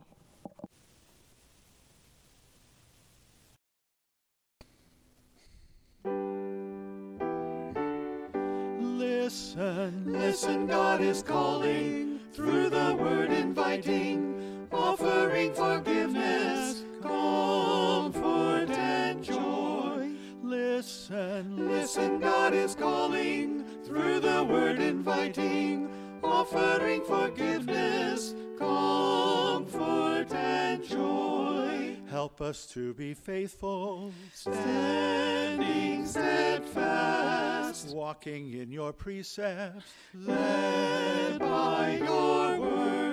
Listen, 8.79 10.13
listen, 10.13 10.69
God 10.69 11.01
is 11.01 11.25
calling 11.25 12.21
through 12.33 12.71
the 12.71 12.95
word 13.01 13.33
inviting, 13.33 14.37
offering 14.73 15.55
forgiveness, 15.55 16.85
comfort, 17.03 18.71
and 18.71 19.23
joy. 19.23 20.11
Listen, 20.43 21.69
listen, 21.69 22.21
God 22.21 22.55
is 22.55 22.75
calling 22.75 23.65
through 23.85 24.21
the 24.21 24.45
word 24.45 24.79
inviting 24.79 25.89
offering 26.23 27.03
forgiveness, 27.05 28.35
comfort, 28.59 30.33
and 30.33 30.85
joy. 30.85 31.97
Help 32.11 32.41
us 32.41 32.67
to 32.67 32.95
be 32.95 33.15
faithful, 33.15 34.13
standing 34.33 36.07
steadfast, 36.07 37.95
walking 37.95 38.53
in 38.53 38.71
your 38.71 38.93
precepts, 38.93 39.93
led 40.15 41.39
by 41.39 42.01
your 42.03 42.61
word. 42.61 43.06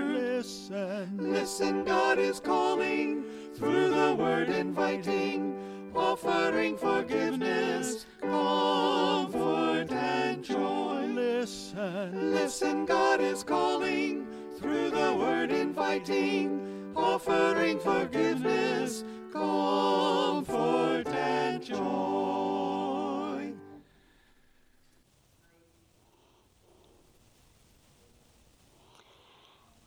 Listen, 0.74 1.32
listen, 1.32 1.84
God 1.84 2.18
is 2.18 2.40
calling 2.40 3.26
through 3.54 3.90
the 3.92 4.16
word 4.16 4.50
inviting, 4.50 5.56
offering 5.94 6.78
forgiveness, 6.78 8.08
comfort, 8.20 9.92
and 9.92 10.44
joy 10.44 11.06
listen. 11.14 12.32
Listen, 12.32 12.86
God 12.86 13.22
is 13.22 13.44
calling 13.44 14.26
through 14.58 14.90
the 14.90 15.14
word 15.14 15.52
inviting, 15.52 16.92
offering 16.96 17.80
forgiveness, 17.80 19.04
comfort, 19.32 21.08
and 21.08 21.62
joy. 21.62 22.83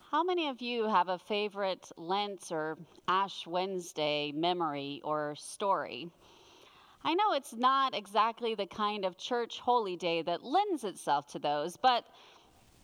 How 0.09 0.23
many 0.23 0.47
of 0.47 0.61
you 0.61 0.87
have 0.87 1.09
a 1.09 1.19
favorite 1.19 1.91
Lent 1.97 2.49
or 2.49 2.77
Ash 3.09 3.45
Wednesday 3.45 4.31
memory 4.31 5.01
or 5.03 5.35
story? 5.35 6.09
I 7.03 7.13
know 7.13 7.33
it's 7.33 7.53
not 7.53 7.93
exactly 7.93 8.55
the 8.55 8.67
kind 8.67 9.03
of 9.03 9.17
church 9.17 9.59
holy 9.59 9.97
day 9.97 10.21
that 10.21 10.45
lends 10.45 10.85
itself 10.85 11.27
to 11.33 11.39
those, 11.39 11.75
but 11.75 12.05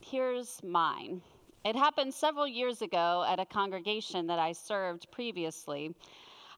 here's 0.01 0.61
mine. 0.63 1.21
It 1.63 1.77
happened 1.77 2.13
several 2.13 2.45
years 2.45 2.81
ago 2.81 3.25
at 3.25 3.39
a 3.39 3.45
congregation 3.45 4.27
that 4.27 4.39
I 4.39 4.51
served 4.51 5.09
previously. 5.09 5.95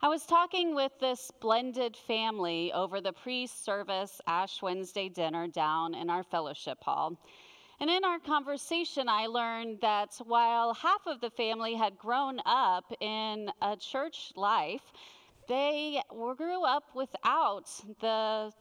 I 0.02 0.08
was 0.08 0.26
talking 0.26 0.74
with 0.74 0.98
this 1.00 1.30
blended 1.42 1.96
family 1.96 2.74
over 2.74 3.02
the 3.02 3.14
pre 3.14 3.46
service 3.46 4.20
Ash 4.26 4.64
Wednesday 4.64 5.10
dinner 5.10 5.46
down 5.46 5.94
in 5.94 6.10
our 6.10 6.24
fellowship 6.24 6.84
hall. 6.84 7.20
And 7.80 7.90
in 7.90 8.06
our 8.06 8.20
conversation, 8.20 9.10
I 9.10 9.28
learned 9.28 9.80
that 9.82 10.16
while 10.26 10.74
half 10.74 11.06
of 11.08 11.20
the 11.20 11.30
family 11.30 11.76
had 11.76 11.98
grown 11.98 12.40
up 12.46 12.86
in 13.02 13.52
a 13.62 13.76
church 13.76 14.32
life, 14.36 14.94
they 15.48 16.02
grew 16.10 16.64
up 16.64 16.96
without 16.96 17.70
the 18.00 18.52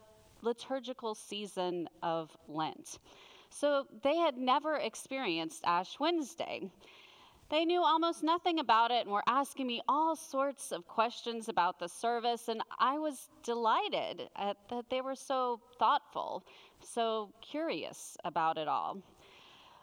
liturgical 0.42 1.14
season 1.14 1.88
of 2.03 2.37
Lent. 2.48 2.98
So 3.50 3.87
they 4.03 4.16
had 4.16 4.37
never 4.37 4.77
experienced 4.77 5.62
Ash 5.64 5.98
Wednesday. 6.00 6.68
They 7.50 7.64
knew 7.64 7.83
almost 7.83 8.22
nothing 8.22 8.59
about 8.59 8.90
it 8.90 9.05
and 9.05 9.11
were 9.11 9.22
asking 9.29 9.66
me 9.66 9.81
all 9.87 10.16
sorts 10.16 10.72
of 10.72 10.88
questions 10.88 11.48
about 11.48 11.79
the 11.79 11.88
service, 11.88 12.48
and 12.48 12.62
I 12.79 12.98
was 12.98 13.29
delighted 13.42 14.29
that 14.37 14.90
they 14.90 15.03
were 15.03 15.14
so 15.14 15.61
thoughtful, 15.79 16.42
so 16.85 17.31
curious 17.40 18.16
about 18.25 18.59
it 18.59 18.68
all. 18.68 18.99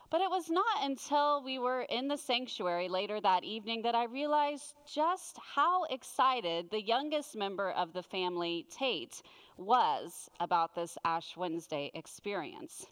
But 0.09 0.21
it 0.21 0.29
was 0.29 0.49
not 0.49 0.83
until 0.83 1.41
we 1.41 1.57
were 1.57 1.83
in 1.83 2.09
the 2.09 2.17
sanctuary 2.17 2.89
later 2.89 3.21
that 3.21 3.45
evening 3.45 3.81
that 3.83 3.95
I 3.95 4.03
realized 4.03 4.75
just 4.85 5.37
how 5.55 5.85
excited 5.85 6.69
the 6.69 6.81
youngest 6.81 7.35
member 7.35 7.71
of 7.71 7.93
the 7.93 8.03
family, 8.03 8.65
Tate, 8.69 9.21
was 9.57 10.29
about 10.41 10.75
this 10.75 10.97
Ash 11.05 11.37
Wednesday 11.37 11.91
experience. 11.93 12.85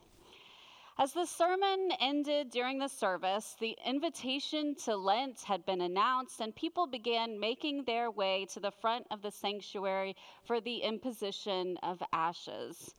As 0.98 1.13
the 1.13 1.26
sermon 1.26 1.91
ended 2.02 2.50
during 2.50 2.78
the 2.78 2.89
service, 2.89 3.56
the 3.60 3.78
invitation 3.86 4.76
to 4.84 4.98
Lent 4.98 5.41
had 5.43 5.65
been 5.65 5.80
announced, 5.80 6.41
and 6.41 6.54
people 6.54 6.88
began 6.88 7.39
making 7.39 7.84
their 7.84 8.12
way 8.12 8.45
to 8.54 8.60
the 8.60 8.72
front 8.72 9.08
of 9.10 9.22
the 9.22 9.32
sanctuary 9.32 10.15
for 10.43 10.60
the 10.60 10.78
imposition 10.78 11.78
of 11.84 12.04
ashes. 12.12 12.95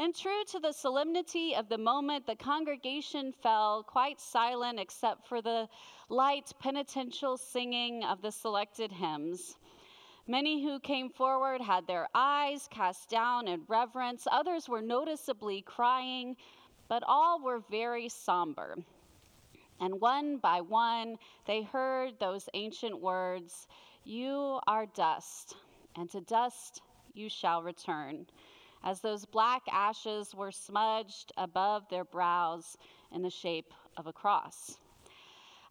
And 0.00 0.14
true 0.14 0.44
to 0.52 0.58
the 0.58 0.72
solemnity 0.72 1.54
of 1.54 1.68
the 1.68 1.76
moment, 1.76 2.26
the 2.26 2.34
congregation 2.34 3.34
fell 3.42 3.82
quite 3.82 4.18
silent 4.18 4.80
except 4.80 5.28
for 5.28 5.42
the 5.42 5.68
light 6.08 6.50
penitential 6.58 7.36
singing 7.36 8.02
of 8.04 8.22
the 8.22 8.32
selected 8.32 8.90
hymns. 8.90 9.58
Many 10.26 10.62
who 10.64 10.80
came 10.80 11.10
forward 11.10 11.60
had 11.60 11.86
their 11.86 12.08
eyes 12.14 12.66
cast 12.70 13.10
down 13.10 13.46
in 13.46 13.60
reverence. 13.68 14.26
Others 14.32 14.70
were 14.70 14.80
noticeably 14.80 15.60
crying, 15.60 16.34
but 16.88 17.02
all 17.06 17.38
were 17.38 17.60
very 17.70 18.08
somber. 18.08 18.76
And 19.80 20.00
one 20.00 20.38
by 20.38 20.62
one, 20.62 21.18
they 21.46 21.60
heard 21.60 22.18
those 22.18 22.48
ancient 22.54 22.98
words 22.98 23.68
You 24.04 24.60
are 24.66 24.86
dust, 24.86 25.56
and 25.94 26.08
to 26.08 26.22
dust 26.22 26.80
you 27.12 27.28
shall 27.28 27.62
return 27.62 28.24
as 28.82 29.00
those 29.00 29.24
black 29.24 29.62
ashes 29.70 30.34
were 30.34 30.52
smudged 30.52 31.32
above 31.36 31.88
their 31.88 32.04
brows 32.04 32.76
in 33.12 33.22
the 33.22 33.30
shape 33.30 33.72
of 33.96 34.06
a 34.06 34.12
cross. 34.12 34.78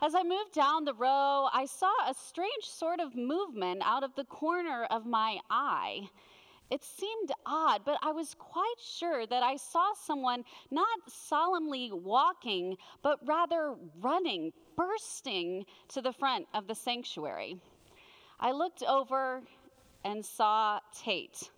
As 0.02 0.16
I 0.16 0.24
moved 0.24 0.54
down 0.54 0.86
the 0.86 0.94
row, 0.94 1.50
I 1.52 1.66
saw 1.66 1.92
a 2.08 2.14
strange 2.14 2.64
sort 2.64 3.00
of 3.00 3.16
movement 3.16 3.82
out 3.84 4.04
of 4.04 4.16
the 4.16 4.24
corner 4.24 4.86
of 4.86 5.06
my 5.06 5.40
eye. 5.50 6.10
It 6.70 6.84
seemed 6.84 7.32
odd, 7.46 7.82
but 7.84 7.98
I 8.02 8.12
was 8.12 8.36
quite 8.36 8.80
sure 8.80 9.26
that 9.26 9.44
I 9.44 9.56
saw 9.58 9.94
someone 9.94 10.46
not 10.72 10.88
solemnly 11.08 11.92
walking, 11.92 12.78
but 13.02 13.20
rather 13.26 13.76
running, 14.00 14.54
bursting 14.78 15.66
to 15.90 16.02
the 16.02 16.14
front 16.14 16.48
of 16.54 16.68
the 16.68 16.76
sanctuary. 16.76 17.58
I 18.40 18.52
looked 18.52 18.84
over 18.84 19.42
and 20.06 20.24
saw 20.24 20.80
Tate 20.94 21.50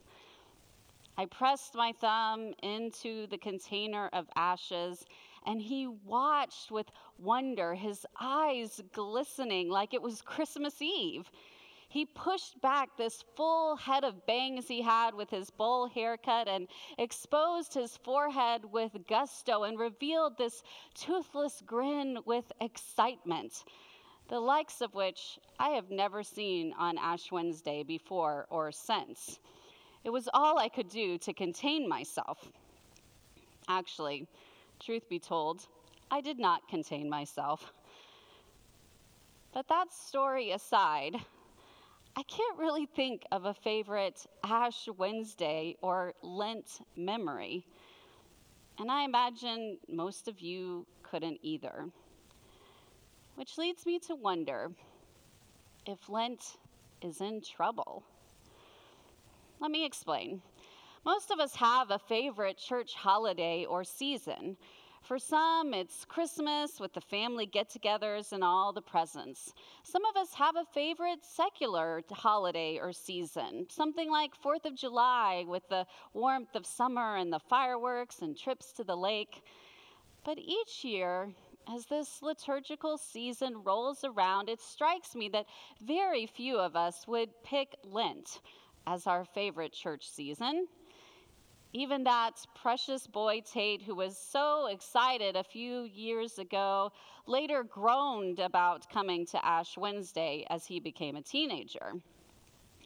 I 1.18 1.26
pressed 1.26 1.76
my 1.76 1.92
thumb 1.92 2.54
into 2.64 3.28
the 3.28 3.38
container 3.38 4.10
of 4.14 4.30
ashes, 4.36 5.06
and 5.46 5.62
he 5.62 5.88
watched 5.88 6.72
with 6.72 6.90
wonder, 7.18 7.74
his 7.74 8.06
eyes 8.20 8.82
glistening 8.94 9.70
like 9.70 9.94
it 9.94 10.02
was 10.02 10.22
Christmas 10.22 10.82
Eve. 10.82 11.30
He 11.90 12.06
pushed 12.06 12.62
back 12.62 12.96
this 12.96 13.26
full 13.36 13.76
head 13.76 14.06
of 14.06 14.26
bangs 14.26 14.70
he 14.70 14.82
had 14.82 15.14
with 15.14 15.30
his 15.30 15.50
bowl 15.50 15.88
haircut 15.88 16.48
and 16.48 16.70
exposed 16.98 17.74
his 17.74 17.98
forehead 17.98 18.64
with 18.72 19.06
gusto 19.08 19.64
and 19.64 19.78
revealed 19.78 20.38
this 20.38 20.64
toothless 20.94 21.62
grin 21.66 22.20
with 22.26 22.50
excitement, 22.62 23.66
the 24.30 24.40
likes 24.40 24.80
of 24.80 24.96
which 24.96 25.38
I 25.60 25.72
have 25.72 25.92
never 25.92 26.24
seen 26.24 26.74
on 26.80 26.98
Ash 26.98 27.30
Wednesday 27.30 27.84
before 27.84 28.48
or 28.50 28.72
since. 28.72 29.40
It 30.04 30.10
was 30.10 30.28
all 30.34 30.58
I 30.58 30.68
could 30.68 30.90
do 30.90 31.18
to 31.20 31.34
contain 31.34 31.88
myself. 31.88 32.50
Actually, 33.68 34.28
truth 34.80 35.08
be 35.08 35.20
told, 35.20 35.68
I 36.10 36.22
did 36.22 36.40
not 36.40 36.68
contain 36.68 37.10
myself. 37.10 37.72
But 39.54 39.68
that 39.68 39.94
story 39.94 40.52
aside, 40.52 41.16
I 42.16 42.24
can't 42.24 42.58
really 42.58 42.88
think 42.88 43.24
of 43.32 43.46
a 43.46 43.54
favorite 43.54 44.26
Ash 44.44 44.88
Wednesday 44.98 45.76
or 45.82 46.14
Lent 46.24 46.80
memory. 46.96 47.66
And 48.80 48.90
I 48.90 49.04
imagine 49.04 49.78
most 49.88 50.28
of 50.28 50.40
you 50.40 50.88
couldn't 51.04 51.40
either. 51.44 51.86
Which 53.36 53.58
leads 53.58 53.86
me 53.86 54.00
to 54.00 54.16
wonder 54.16 54.72
if 55.86 56.10
Lent 56.10 56.58
is 57.02 57.22
in 57.22 57.42
trouble. 57.42 58.04
Let 59.62 59.70
me 59.70 59.86
explain. 59.86 60.42
Most 61.06 61.30
of 61.30 61.40
us 61.40 61.54
have 61.54 61.92
a 61.92 62.00
favorite 62.00 62.58
church 62.58 62.96
holiday 62.96 63.64
or 63.66 63.84
season. 63.84 64.58
For 65.04 65.20
some, 65.20 65.76
it's 65.76 66.04
Christmas 66.04 66.80
with 66.80 66.94
the 66.94 67.02
family 67.02 67.46
get 67.46 67.70
togethers 67.70 68.34
and 68.34 68.44
all 68.44 68.74
the 68.74 68.82
presents. 68.82 69.54
Some 69.84 70.04
of 70.06 70.18
us 70.18 70.34
have 70.34 70.56
a 70.56 70.66
favorite 70.74 71.20
secular 71.24 72.02
holiday 72.12 72.80
or 72.82 72.92
season, 72.92 73.68
something 73.70 74.10
like 74.10 74.32
4th 74.44 74.66
of 74.66 74.76
July 74.76 75.46
with 75.48 75.70
the 75.70 75.86
warmth 76.16 76.56
of 76.56 76.66
summer 76.66 77.18
and 77.18 77.32
the 77.32 77.40
fireworks 77.48 78.24
and 78.24 78.36
trips 78.36 78.72
to 78.74 78.84
the 78.84 78.98
lake. 78.98 79.44
But 80.26 80.40
each 80.40 80.84
year, 80.84 81.30
as 81.72 81.86
this 81.86 82.24
liturgical 82.24 82.98
season 82.98 83.62
rolls 83.64 84.04
around, 84.04 84.50
it 84.50 84.60
strikes 84.60 85.14
me 85.14 85.30
that 85.30 85.46
very 85.86 86.26
few 86.26 86.58
of 86.58 86.76
us 86.76 87.08
would 87.08 87.30
pick 87.44 87.76
Lent 87.84 88.40
as 88.88 89.08
our 89.08 89.26
favorite 89.26 89.74
church 89.74 90.10
season. 90.10 90.68
Even 91.74 92.04
that 92.04 92.34
precious 92.54 93.08
boy 93.08 93.42
Tate, 93.50 93.82
who 93.82 93.96
was 93.96 94.18
so 94.18 94.68
excited 94.68 95.38
a 95.38 95.44
few 95.44 95.84
years 95.84 96.38
ago, 96.38 96.92
later 97.28 97.64
groaned 97.64 98.40
about 98.40 98.90
coming 98.90 99.26
to 99.28 99.46
Ash 99.46 99.78
Wednesday 99.78 100.46
as 100.50 100.66
he 100.66 100.82
became 100.82 101.16
a 101.16 101.22
teenager. 101.22 101.94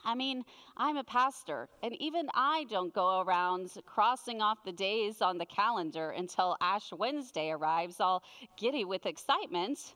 I 0.08 0.13
mean, 0.13 0.43
I'm 0.77 0.97
a 0.97 1.03
pastor, 1.03 1.67
and 1.81 1.99
even 1.99 2.29
I 2.36 2.65
don't 2.69 2.93
go 2.93 3.21
around 3.21 3.71
crossing 3.88 4.39
off 4.39 4.63
the 4.63 4.71
days 4.71 5.19
on 5.19 5.39
the 5.39 5.47
calendar 5.47 6.12
until 6.12 6.55
Ash 6.62 6.93
Wednesday 6.93 7.49
arrives, 7.49 7.99
all 7.99 8.21
giddy 8.55 8.86
with 8.86 9.08
excitement. 9.08 9.95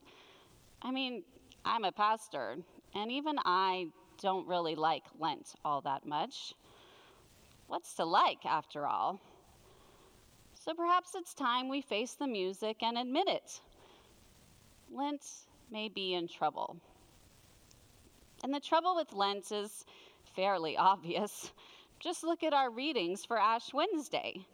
I 0.82 0.90
mean, 0.90 1.24
I'm 1.64 1.84
a 1.84 1.92
pastor, 1.92 2.58
and 2.96 3.12
even 3.12 3.36
I 3.46 3.90
don't 4.22 4.48
really 4.48 4.76
like 4.76 5.04
Lent 5.20 5.54
all 5.64 5.82
that 5.82 6.06
much. 6.06 6.54
What's 7.68 7.94
to 7.96 8.06
like, 8.06 8.46
after 8.46 8.86
all? 8.86 9.20
So 10.54 10.74
perhaps 10.74 11.16
it's 11.16 11.34
time 11.34 11.70
we 11.70 11.82
face 11.82 12.14
the 12.14 12.28
music 12.28 12.78
and 12.82 12.98
admit 12.98 13.28
it. 13.28 13.62
Lent 14.92 15.24
may 15.72 15.88
be 15.88 16.14
in 16.14 16.28
trouble. 16.28 16.78
And 18.44 18.54
the 18.54 18.60
trouble 18.60 18.96
with 18.96 19.14
Lent 19.14 19.52
is 19.52 19.86
fairly 20.36 20.78
obvious. 20.78 21.52
Just 22.00 22.24
look 22.24 22.44
at 22.44 22.54
our 22.54 22.70
readings 22.72 23.26
for 23.26 23.38
Ash 23.38 23.74
Wednesday. 23.74 24.46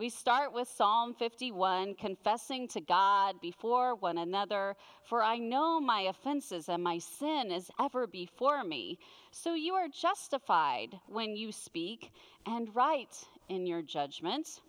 We 0.00 0.08
start 0.08 0.54
with 0.54 0.66
Psalm 0.66 1.12
51, 1.12 1.96
confessing 1.96 2.68
to 2.68 2.80
God 2.80 3.38
before 3.42 3.94
one 3.94 4.16
another, 4.16 4.74
For 5.04 5.22
I 5.22 5.36
know 5.36 5.78
my 5.78 6.00
offenses, 6.08 6.70
and 6.70 6.82
my 6.82 6.96
sin 6.96 7.52
is 7.52 7.70
ever 7.78 8.06
before 8.06 8.64
me. 8.64 8.98
So 9.30 9.52
you 9.52 9.74
are 9.74 9.88
justified 9.88 10.98
when 11.06 11.36
you 11.36 11.52
speak, 11.52 12.12
and 12.46 12.74
right 12.74 13.14
in 13.50 13.66
your 13.66 13.82
judgment. 13.82 14.62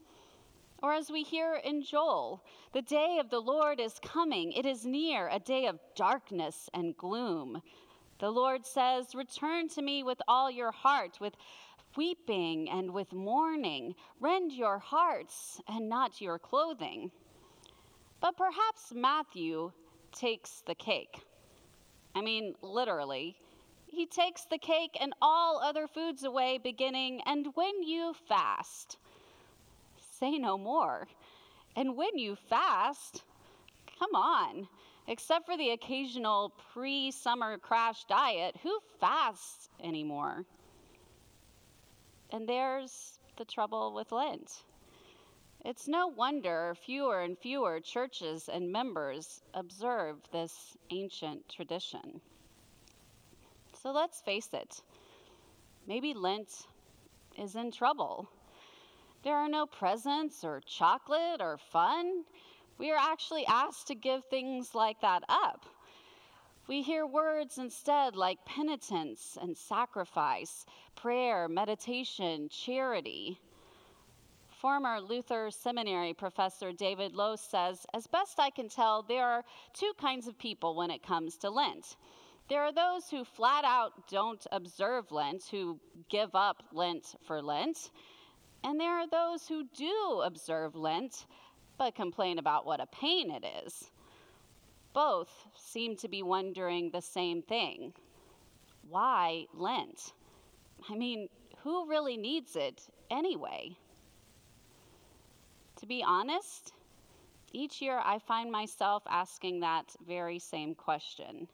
Or 0.83 0.91
as 0.91 1.09
we 1.09 1.23
hear 1.23 1.61
in 1.63 1.81
Joel, 1.81 2.43
the 2.73 2.81
day 2.81 3.17
of 3.17 3.29
the 3.29 3.39
Lord 3.39 3.79
is 3.79 4.01
coming, 4.03 4.51
it 4.51 4.65
is 4.65 4.85
near, 4.85 5.29
a 5.29 5.39
day 5.39 5.67
of 5.67 5.79
darkness 5.95 6.69
and 6.73 6.97
gloom. 6.97 7.61
The 8.21 8.29
Lord 8.29 8.67
says, 8.67 9.15
Return 9.15 9.67
to 9.69 9.81
me 9.81 10.03
with 10.03 10.21
all 10.27 10.51
your 10.51 10.71
heart, 10.71 11.19
with 11.19 11.33
weeping 11.95 12.69
and 12.69 12.91
with 12.91 13.13
mourning. 13.13 13.95
Rend 14.19 14.51
your 14.51 14.79
hearts 14.79 15.61
and 15.67 15.89
not 15.89 16.21
your 16.21 16.39
clothing. 16.39 17.11
But 18.19 18.37
perhaps 18.37 18.93
Matthew 18.93 19.71
takes 20.11 20.61
the 20.67 20.75
cake. 20.75 21.21
I 22.15 22.21
mean, 22.21 22.53
literally. 22.61 23.37
He 23.87 24.05
takes 24.05 24.45
the 24.45 24.57
cake 24.57 24.97
and 25.01 25.13
all 25.21 25.59
other 25.59 25.87
foods 25.87 26.23
away, 26.23 26.57
beginning, 26.57 27.21
and 27.25 27.47
when 27.55 27.83
you 27.83 28.13
fast, 28.27 28.97
say 30.19 30.37
no 30.37 30.57
more. 30.57 31.07
And 31.75 31.97
when 31.97 32.17
you 32.17 32.35
fast, 32.35 33.23
come 33.99 34.15
on. 34.15 34.67
Except 35.07 35.45
for 35.45 35.57
the 35.57 35.71
occasional 35.71 36.53
pre 36.73 37.11
summer 37.11 37.57
crash 37.57 38.05
diet, 38.05 38.55
who 38.63 38.79
fasts 38.99 39.67
anymore? 39.83 40.45
And 42.31 42.47
there's 42.47 43.19
the 43.37 43.45
trouble 43.45 43.93
with 43.93 44.11
Lent. 44.11 44.63
It's 45.63 45.87
no 45.87 46.07
wonder 46.07 46.73
fewer 46.75 47.21
and 47.21 47.37
fewer 47.37 47.79
churches 47.79 48.49
and 48.51 48.71
members 48.71 49.43
observe 49.53 50.17
this 50.31 50.75
ancient 50.89 51.47
tradition. 51.49 52.21
So 53.81 53.91
let's 53.91 54.21
face 54.21 54.49
it, 54.53 54.81
maybe 55.87 56.13
Lent 56.13 56.67
is 57.37 57.55
in 57.55 57.71
trouble. 57.71 58.29
There 59.23 59.35
are 59.35 59.49
no 59.49 59.65
presents 59.65 60.43
or 60.43 60.61
chocolate 60.65 61.41
or 61.41 61.57
fun. 61.57 62.23
we 62.77 62.91
are 62.91 62.97
actually 62.97 63.45
asked 63.45 63.87
to 63.87 63.95
give 63.95 64.23
things 64.25 64.73
like 64.73 65.01
that 65.01 65.23
up. 65.29 65.65
We 66.67 66.83
hear 66.83 67.05
words 67.05 67.57
instead 67.57 68.15
like 68.15 68.45
penitence 68.45 69.37
and 69.41 69.57
sacrifice, 69.57 70.65
prayer, 70.95 71.47
meditation, 71.47 72.49
charity. 72.49 73.39
Former 74.47 75.01
Luther 75.01 75.49
Seminary 75.49 76.13
professor 76.13 76.71
David 76.71 77.15
Lose 77.15 77.41
says, 77.41 77.85
as 77.95 78.05
best 78.05 78.39
I 78.39 78.51
can 78.51 78.69
tell, 78.69 79.01
there 79.01 79.25
are 79.25 79.43
two 79.73 79.91
kinds 79.99 80.27
of 80.27 80.37
people 80.37 80.75
when 80.75 80.91
it 80.91 81.01
comes 81.01 81.35
to 81.37 81.49
Lent. 81.49 81.97
There 82.47 82.61
are 82.61 82.71
those 82.71 83.09
who 83.09 83.25
flat 83.25 83.65
out 83.65 84.07
don't 84.09 84.45
observe 84.51 85.11
Lent, 85.11 85.45
who 85.49 85.79
give 86.09 86.35
up 86.35 86.63
Lent 86.71 87.15
for 87.25 87.41
Lent. 87.41 87.89
And 88.63 88.79
there 88.79 88.91
are 88.91 89.07
those 89.07 89.47
who 89.47 89.63
do 89.75 90.21
observe 90.23 90.75
Lent, 90.75 91.25
but 91.77 91.95
complain 91.95 92.37
about 92.37 92.65
what 92.67 92.79
a 92.79 92.85
pain 92.85 93.31
it 93.31 93.43
is. 93.65 93.89
Both 94.93 95.47
seem 95.55 95.95
to 95.97 96.07
be 96.07 96.21
wondering 96.21 96.89
the 96.89 97.01
same 97.01 97.41
thing 97.41 97.93
why 98.89 99.45
Lent? 99.53 100.13
I 100.89 100.95
mean, 100.95 101.29
who 101.63 101.87
really 101.87 102.17
needs 102.17 102.55
it 102.55 102.81
anyway? 103.09 103.77
To 105.79 105.85
be 105.85 106.03
honest, 106.03 106.73
each 107.53 107.81
year 107.81 108.01
I 108.03 108.19
find 108.19 108.51
myself 108.51 109.03
asking 109.07 109.61
that 109.61 109.95
very 110.05 110.39
same 110.39 110.75
question. 110.75 111.47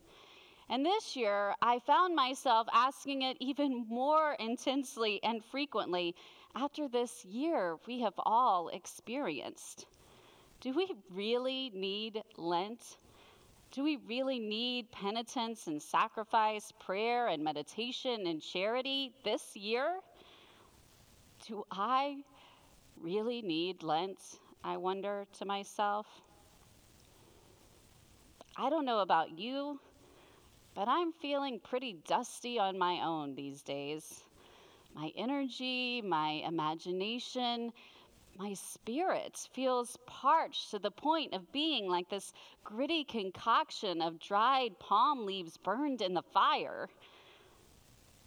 And 0.70 0.86
this 0.86 1.16
year, 1.16 1.56
I 1.62 1.80
found 1.80 2.16
myself 2.16 2.68
asking 2.74 3.22
it 3.22 3.38
even 3.40 3.86
more 3.88 4.36
intensely 4.40 5.22
and 5.24 5.44
frequently 5.46 6.14
after 6.56 6.90
this 6.90 7.24
year 7.24 7.78
we 7.88 8.02
have 8.02 8.16
all 8.18 8.70
experienced. 8.70 9.86
Do 10.60 10.74
we 10.74 10.92
really 11.10 11.72
need 11.74 12.22
Lent? 12.36 12.98
Do 13.72 13.84
we 13.84 13.98
really 14.08 14.40
need 14.40 14.92
penitence 14.92 15.68
and 15.68 15.82
sacrifice, 15.82 16.72
prayer 16.80 17.28
and 17.28 17.44
meditation 17.44 18.26
and 18.26 18.42
charity 18.42 19.12
this 19.24 19.56
year? 19.56 20.00
Do 21.48 21.66
I 21.70 22.24
really 23.02 23.42
need 23.42 23.84
Lent? 23.84 24.20
I 24.64 24.78
wonder 24.78 25.26
to 25.40 25.46
myself. 25.46 26.08
I 28.58 28.70
don't 28.70 28.86
know 28.86 29.00
about 29.00 29.38
you, 29.38 29.80
but 30.74 30.88
I'm 30.88 31.12
feeling 31.12 31.60
pretty 31.60 31.98
dusty 32.08 32.58
on 32.58 32.78
my 32.78 33.02
own 33.06 33.36
these 33.36 33.62
days. 33.62 34.24
My 34.96 35.12
energy, 35.16 36.02
my 36.02 36.42
imagination, 36.48 37.72
my 38.38 38.54
spirit 38.54 39.48
feels 39.54 39.98
parched 40.06 40.70
to 40.72 40.80
the 40.80 40.92
point 40.92 41.34
of 41.34 41.52
being 41.52 41.90
like 41.90 42.08
this 42.10 42.34
gritty 42.64 43.04
concoction 43.04 44.02
of 44.02 44.20
dried 44.20 44.78
palm 44.80 45.26
leaves 45.26 45.58
burned 45.58 46.02
in 46.02 46.14
the 46.14 46.22
fire. 46.22 46.88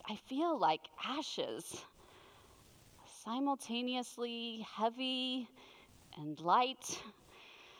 I 0.09 0.16
feel 0.16 0.59
like 0.59 0.81
ashes 1.05 1.85
simultaneously 3.23 4.66
heavy 4.77 5.49
and 6.18 6.40
light, 6.40 7.01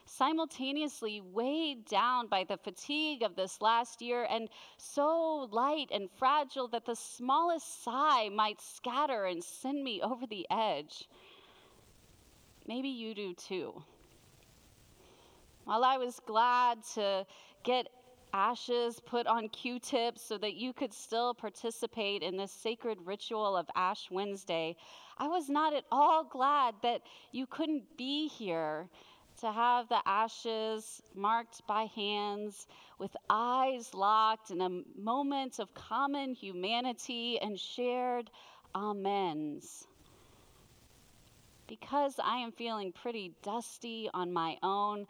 simultaneously 0.05 1.21
weighed 1.21 1.85
down 1.87 2.29
by 2.29 2.45
the 2.45 2.59
fatigue 2.59 3.23
of 3.23 3.35
this 3.35 3.61
last 3.61 4.01
year, 4.01 4.29
and 4.31 4.49
so 4.77 5.49
light 5.51 5.89
and 5.93 6.09
fragile 6.17 6.69
that 6.69 6.85
the 6.85 6.95
smallest 6.95 7.83
sigh 7.83 8.29
might 8.29 8.61
scatter 8.61 9.25
and 9.25 9.43
send 9.43 9.83
me 9.83 10.01
over 10.03 10.27
the 10.27 10.47
edge. 10.51 11.09
Maybe 12.67 12.89
you 12.89 13.15
do 13.15 13.35
too. 13.35 13.83
While 15.65 15.85
I 15.85 15.99
was 15.99 16.21
glad 16.27 16.83
to 16.95 17.27
get 17.65 17.89
ashes 18.33 19.01
put 19.05 19.27
on 19.27 19.49
Q 19.49 19.79
tips 19.79 20.23
so 20.23 20.39
that 20.39 20.55
you 20.55 20.73
could 20.73 20.93
still 20.93 21.35
participate 21.35 22.23
in 22.23 22.37
this 22.37 22.53
sacred 22.53 22.99
ritual 23.05 23.57
of 23.57 23.69
Ash 23.75 24.11
Wednesday, 24.11 24.77
I 25.19 25.27
was 25.27 25.49
not 25.49 25.75
at 25.75 25.85
all 25.91 26.25
glad 26.25 26.75
that 26.83 27.03
you 27.33 27.47
couldn't 27.47 27.97
be 27.97 28.29
here 28.29 28.89
to 29.41 29.51
have 29.51 29.89
the 29.89 30.01
ashes 30.07 31.03
marked 31.15 31.67
by 31.67 31.85
hands 31.95 32.67
with 32.99 33.17
eyes 33.29 33.95
locked 33.95 34.51
in 34.51 34.61
a 34.61 34.83
moment 34.99 35.59
of 35.59 35.73
common 35.75 36.35
humanity 36.35 37.39
and 37.41 37.59
shared 37.59 38.31
amens. 38.75 39.87
Because 41.71 42.17
I 42.21 42.39
am 42.39 42.51
feeling 42.51 42.91
pretty 42.91 43.33
dusty 43.45 44.11
on 44.13 44.33
my 44.33 44.59
own, 44.61 45.07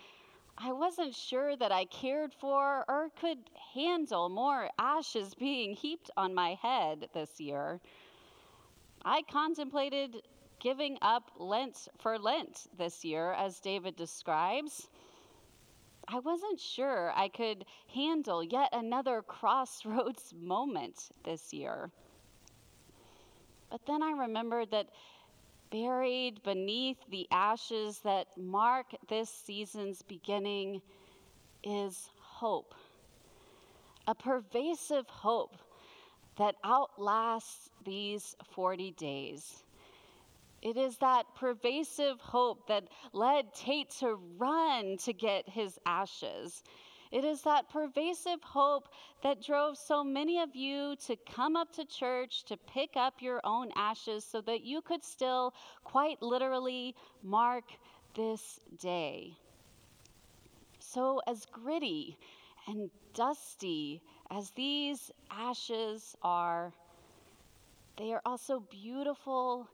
I 0.58 0.72
wasn't 0.72 1.14
sure 1.14 1.56
that 1.56 1.72
I 1.72 1.86
cared 1.86 2.34
for 2.38 2.84
or 2.86 3.08
could 3.18 3.38
handle 3.72 4.28
more 4.28 4.68
ashes 4.78 5.34
being 5.34 5.72
heaped 5.72 6.10
on 6.18 6.34
my 6.34 6.58
head 6.60 7.08
this 7.14 7.40
year. 7.40 7.80
I 9.06 9.22
contemplated 9.22 10.16
giving 10.60 10.98
up 11.00 11.30
Lent 11.38 11.88
for 11.98 12.18
Lent 12.18 12.66
this 12.76 13.06
year, 13.06 13.32
as 13.32 13.58
David 13.58 13.96
describes. 13.96 14.90
I 16.08 16.18
wasn't 16.18 16.60
sure 16.60 17.10
I 17.16 17.28
could 17.28 17.64
handle 17.94 18.44
yet 18.44 18.68
another 18.74 19.22
crossroads 19.22 20.34
moment 20.38 21.08
this 21.24 21.54
year. 21.54 21.90
But 23.70 23.80
then 23.86 24.02
I 24.02 24.10
remembered 24.10 24.72
that 24.72 24.90
buried 25.70 26.42
beneath 26.42 26.98
the 27.10 27.26
ashes 27.30 28.00
that 28.00 28.26
mark 28.36 28.86
this 29.08 29.30
season's 29.30 30.02
beginning 30.02 30.82
is 31.62 32.08
hope. 32.20 32.74
A 34.06 34.14
pervasive 34.14 35.06
hope 35.08 35.56
that 36.36 36.56
outlasts 36.64 37.70
these 37.84 38.34
40 38.54 38.92
days. 38.92 39.64
It 40.62 40.76
is 40.76 40.98
that 40.98 41.24
pervasive 41.34 42.20
hope 42.20 42.66
that 42.68 42.84
led 43.12 43.54
Tate 43.54 43.90
to 44.00 44.18
run 44.36 44.96
to 44.98 45.12
get 45.12 45.48
his 45.48 45.78
ashes. 45.86 46.62
It 47.10 47.24
is 47.24 47.42
that 47.42 47.68
pervasive 47.68 48.40
hope 48.42 48.88
that 49.22 49.42
drove 49.42 49.76
so 49.76 50.04
many 50.04 50.38
of 50.38 50.54
you 50.54 50.94
to 51.06 51.16
come 51.16 51.56
up 51.56 51.72
to 51.72 51.84
church 51.84 52.44
to 52.44 52.56
pick 52.56 52.90
up 52.96 53.20
your 53.20 53.40
own 53.42 53.70
ashes 53.74 54.24
so 54.24 54.40
that 54.42 54.62
you 54.62 54.80
could 54.80 55.04
still, 55.04 55.52
quite 55.82 56.22
literally, 56.22 56.94
mark 57.22 57.64
this 58.14 58.60
day. 58.78 59.34
So, 60.78 61.20
as 61.26 61.46
gritty 61.46 62.16
and 62.68 62.90
dusty 63.14 64.02
as 64.30 64.50
these 64.52 65.10
ashes 65.30 66.16
are, 66.22 66.72
they 67.96 68.12
are 68.12 68.22
also 68.24 68.62
beautiful 68.70 69.68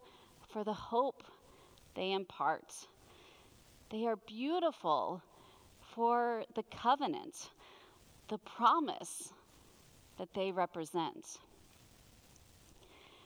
for 0.48 0.64
the 0.64 0.72
hope 0.72 1.22
they 1.94 2.12
impart. 2.12 2.72
They 3.90 4.06
are 4.06 4.16
beautiful 4.16 5.22
for 5.96 6.44
the 6.54 6.62
covenant, 6.64 7.48
the 8.28 8.36
promise 8.38 9.32
that 10.18 10.28
they 10.34 10.52
represent. 10.52 11.38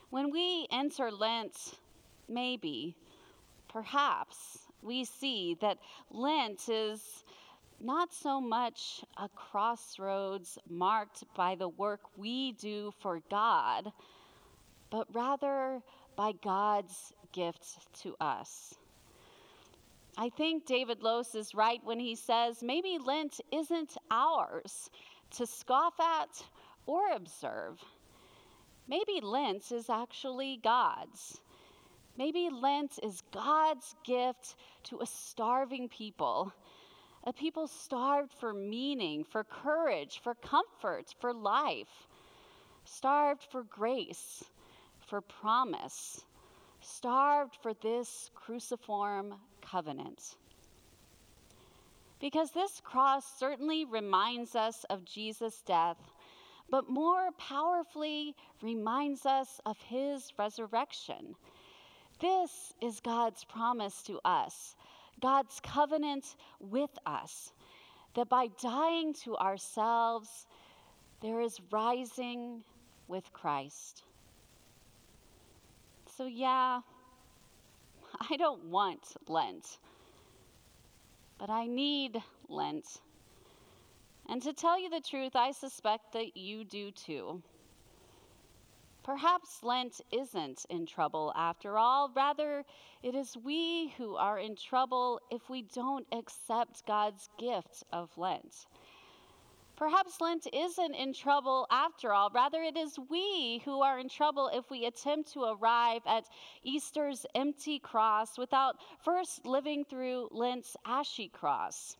When 0.09 0.31
we 0.31 0.67
enter 0.71 1.11
Lent, 1.11 1.73
maybe, 2.29 2.95
perhaps, 3.67 4.59
we 4.81 5.03
see 5.03 5.57
that 5.59 5.79
Lent 6.09 6.69
is 6.69 7.25
not 7.81 8.13
so 8.13 8.39
much 8.39 9.03
a 9.17 9.27
crossroads 9.29 10.57
marked 10.69 11.25
by 11.35 11.55
the 11.55 11.69
work 11.69 11.99
we 12.15 12.53
do 12.53 12.93
for 13.01 13.21
God, 13.29 13.91
but 14.89 15.07
rather 15.13 15.81
by 16.15 16.31
God's 16.41 17.11
gift 17.33 17.79
to 18.01 18.15
us. 18.21 18.75
I 20.17 20.29
think 20.29 20.65
David 20.65 21.01
Lose 21.01 21.35
is 21.35 21.55
right 21.55 21.79
when 21.83 21.99
he 21.99 22.15
says 22.15 22.61
maybe 22.61 22.97
Lent 23.03 23.39
isn't 23.51 23.97
ours 24.09 24.89
to 25.31 25.45
scoff 25.45 25.99
at 25.99 26.43
or 26.85 27.11
observe. 27.15 27.79
Maybe 28.87 29.21
Lent 29.21 29.71
is 29.71 29.89
actually 29.89 30.59
God's. 30.63 31.39
Maybe 32.17 32.49
Lent 32.51 32.99
is 33.01 33.23
God's 33.31 33.95
gift 34.03 34.57
to 34.83 34.99
a 34.99 35.05
starving 35.05 35.87
people, 35.87 36.51
a 37.23 37.31
people 37.31 37.67
starved 37.67 38.33
for 38.33 38.53
meaning, 38.53 39.23
for 39.23 39.45
courage, 39.45 40.19
for 40.21 40.35
comfort, 40.35 41.15
for 41.21 41.33
life, 41.33 42.07
starved 42.83 43.47
for 43.49 43.63
grace, 43.63 44.43
for 45.07 45.21
promise, 45.21 46.25
starved 46.81 47.57
for 47.61 47.73
this 47.75 48.29
cruciform 48.35 49.35
covenant. 49.71 50.35
Because 52.19 52.51
this 52.51 52.81
cross 52.83 53.25
certainly 53.39 53.85
reminds 53.85 54.55
us 54.55 54.83
of 54.89 55.05
Jesus' 55.05 55.61
death, 55.65 55.97
but 56.69 56.89
more 56.89 57.29
powerfully 57.37 58.35
reminds 58.61 59.25
us 59.25 59.59
of 59.65 59.77
his 59.81 60.31
resurrection. 60.37 61.35
This 62.19 62.73
is 62.81 62.99
God's 62.99 63.43
promise 63.43 64.03
to 64.03 64.19
us 64.23 64.75
God's 65.21 65.59
covenant 65.61 66.35
with 66.59 66.89
us, 67.05 67.53
that 68.15 68.27
by 68.27 68.47
dying 68.61 69.13
to 69.23 69.37
ourselves, 69.37 70.47
there 71.21 71.41
is 71.41 71.59
rising 71.71 72.63
with 73.07 73.31
Christ. 73.31 74.03
So, 76.17 76.25
yeah, 76.25 76.81
I 78.29 78.37
don't 78.37 78.65
want 78.65 79.15
Lent, 79.27 79.79
but 81.39 81.49
I 81.49 81.65
need 81.65 82.21
Lent. 82.49 83.01
And 84.29 84.41
to 84.43 84.53
tell 84.53 84.79
you 84.79 84.91
the 84.91 85.01
truth, 85.01 85.35
I 85.35 85.51
suspect 85.51 86.13
that 86.13 86.37
you 86.37 86.63
do 86.63 86.91
too. 86.91 87.41
Perhaps 89.03 89.63
Lent 89.63 90.01
isn't 90.11 90.65
in 90.69 90.85
trouble 90.85 91.33
after 91.35 91.79
all. 91.79 92.11
Rather, 92.15 92.63
it 93.01 93.15
is 93.15 93.35
we 93.43 93.91
who 93.97 94.15
are 94.15 94.37
in 94.37 94.55
trouble 94.55 95.19
if 95.31 95.49
we 95.49 95.63
don't 95.63 96.05
accept 96.11 96.85
God's 96.85 97.27
gift 97.39 97.83
of 97.91 98.15
Lent. 98.17 98.67
Perhaps 99.81 100.21
Lent 100.21 100.45
isn't 100.53 100.93
in 100.93 101.11
trouble 101.11 101.65
after 101.71 102.13
all. 102.13 102.29
Rather, 102.29 102.61
it 102.61 102.77
is 102.77 102.99
we 103.09 103.63
who 103.65 103.81
are 103.81 103.97
in 103.97 104.07
trouble 104.07 104.47
if 104.53 104.69
we 104.69 104.85
attempt 104.85 105.33
to 105.33 105.41
arrive 105.41 106.03
at 106.05 106.29
Easter's 106.61 107.25
empty 107.33 107.79
cross 107.79 108.37
without 108.37 108.75
first 109.03 109.43
living 109.43 109.83
through 109.83 110.27
Lent's 110.29 110.77
ashy 110.85 111.29
cross. 111.29 111.97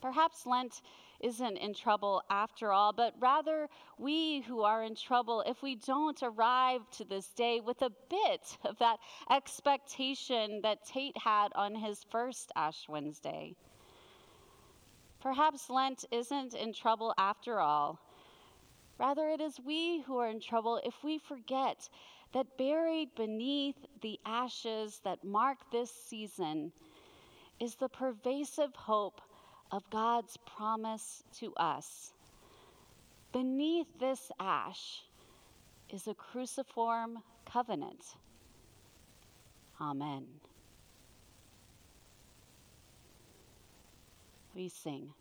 Perhaps 0.00 0.44
Lent 0.44 0.82
isn't 1.20 1.56
in 1.56 1.72
trouble 1.72 2.20
after 2.30 2.72
all, 2.72 2.92
but 2.92 3.14
rather 3.20 3.68
we 3.96 4.40
who 4.40 4.62
are 4.62 4.82
in 4.82 4.96
trouble 4.96 5.44
if 5.46 5.62
we 5.62 5.76
don't 5.76 6.20
arrive 6.20 6.80
to 6.90 7.04
this 7.04 7.28
day 7.28 7.60
with 7.60 7.80
a 7.82 7.92
bit 8.08 8.58
of 8.64 8.76
that 8.78 8.98
expectation 9.30 10.62
that 10.64 10.84
Tate 10.84 11.16
had 11.16 11.52
on 11.54 11.76
his 11.76 12.04
first 12.10 12.50
Ash 12.56 12.88
Wednesday. 12.88 13.54
Perhaps 15.20 15.68
Lent 15.68 16.04
isn't 16.10 16.54
in 16.54 16.72
trouble 16.72 17.14
after 17.18 17.60
all. 17.60 17.98
Rather, 18.98 19.28
it 19.28 19.40
is 19.40 19.60
we 19.64 20.00
who 20.00 20.18
are 20.18 20.28
in 20.28 20.40
trouble 20.40 20.80
if 20.84 20.94
we 21.02 21.18
forget 21.18 21.88
that 22.32 22.56
buried 22.56 23.14
beneath 23.14 23.76
the 24.02 24.18
ashes 24.24 25.00
that 25.04 25.24
mark 25.24 25.58
this 25.72 25.90
season 25.90 26.72
is 27.58 27.74
the 27.74 27.88
pervasive 27.88 28.74
hope 28.74 29.20
of 29.72 29.88
God's 29.90 30.36
promise 30.46 31.22
to 31.38 31.54
us. 31.54 32.12
Beneath 33.32 33.86
this 33.98 34.30
ash 34.40 35.02
is 35.88 36.06
a 36.06 36.14
cruciform 36.14 37.18
covenant. 37.44 38.04
Amen. 39.80 40.24
We 44.60 44.68
sing. 44.68 45.14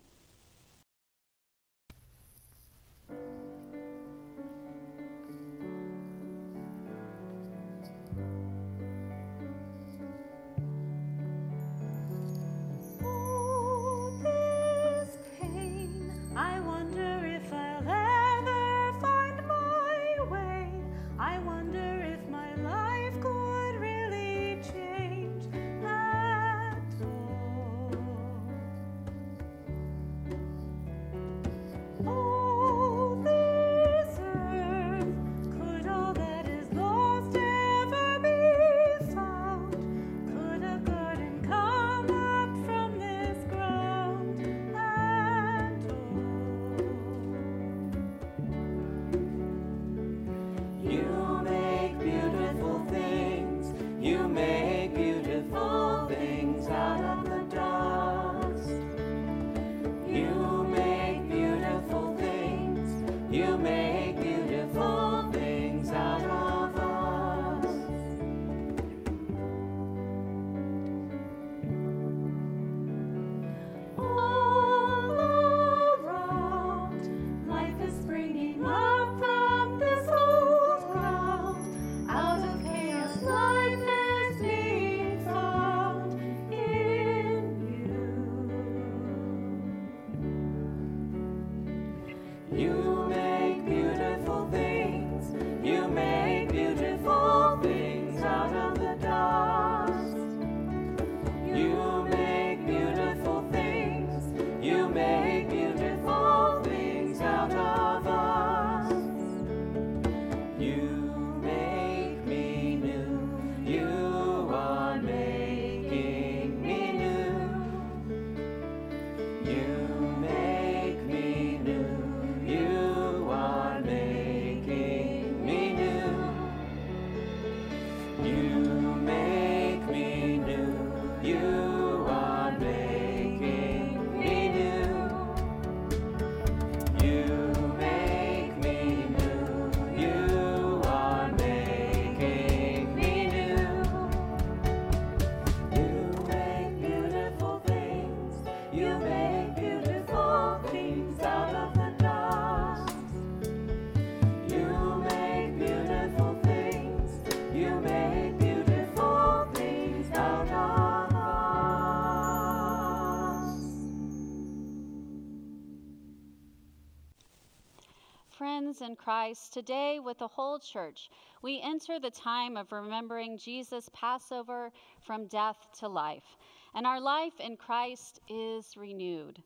Christ, 169.09 169.53
today 169.53 169.99
with 169.99 170.19
the 170.19 170.27
whole 170.27 170.59
church, 170.59 171.09
we 171.41 171.59
enter 171.63 171.99
the 171.99 172.11
time 172.11 172.55
of 172.55 172.71
remembering 172.71 173.39
Jesus' 173.39 173.89
Passover 173.91 174.71
from 175.01 175.25
death 175.25 175.57
to 175.79 175.87
life, 175.87 176.37
and 176.75 176.85
our 176.85 177.01
life 177.01 177.33
in 177.39 177.57
Christ 177.57 178.19
is 178.29 178.77
renewed. 178.77 179.41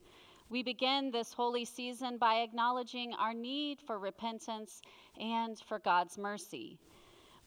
We 0.49 0.63
begin 0.63 1.11
this 1.11 1.31
holy 1.31 1.63
season 1.63 2.17
by 2.17 2.41
acknowledging 2.41 3.13
our 3.13 3.33
need 3.33 3.79
for 3.79 3.99
repentance 3.99 4.81
and 5.17 5.57
for 5.57 5.79
God's 5.79 6.17
mercy. 6.17 6.77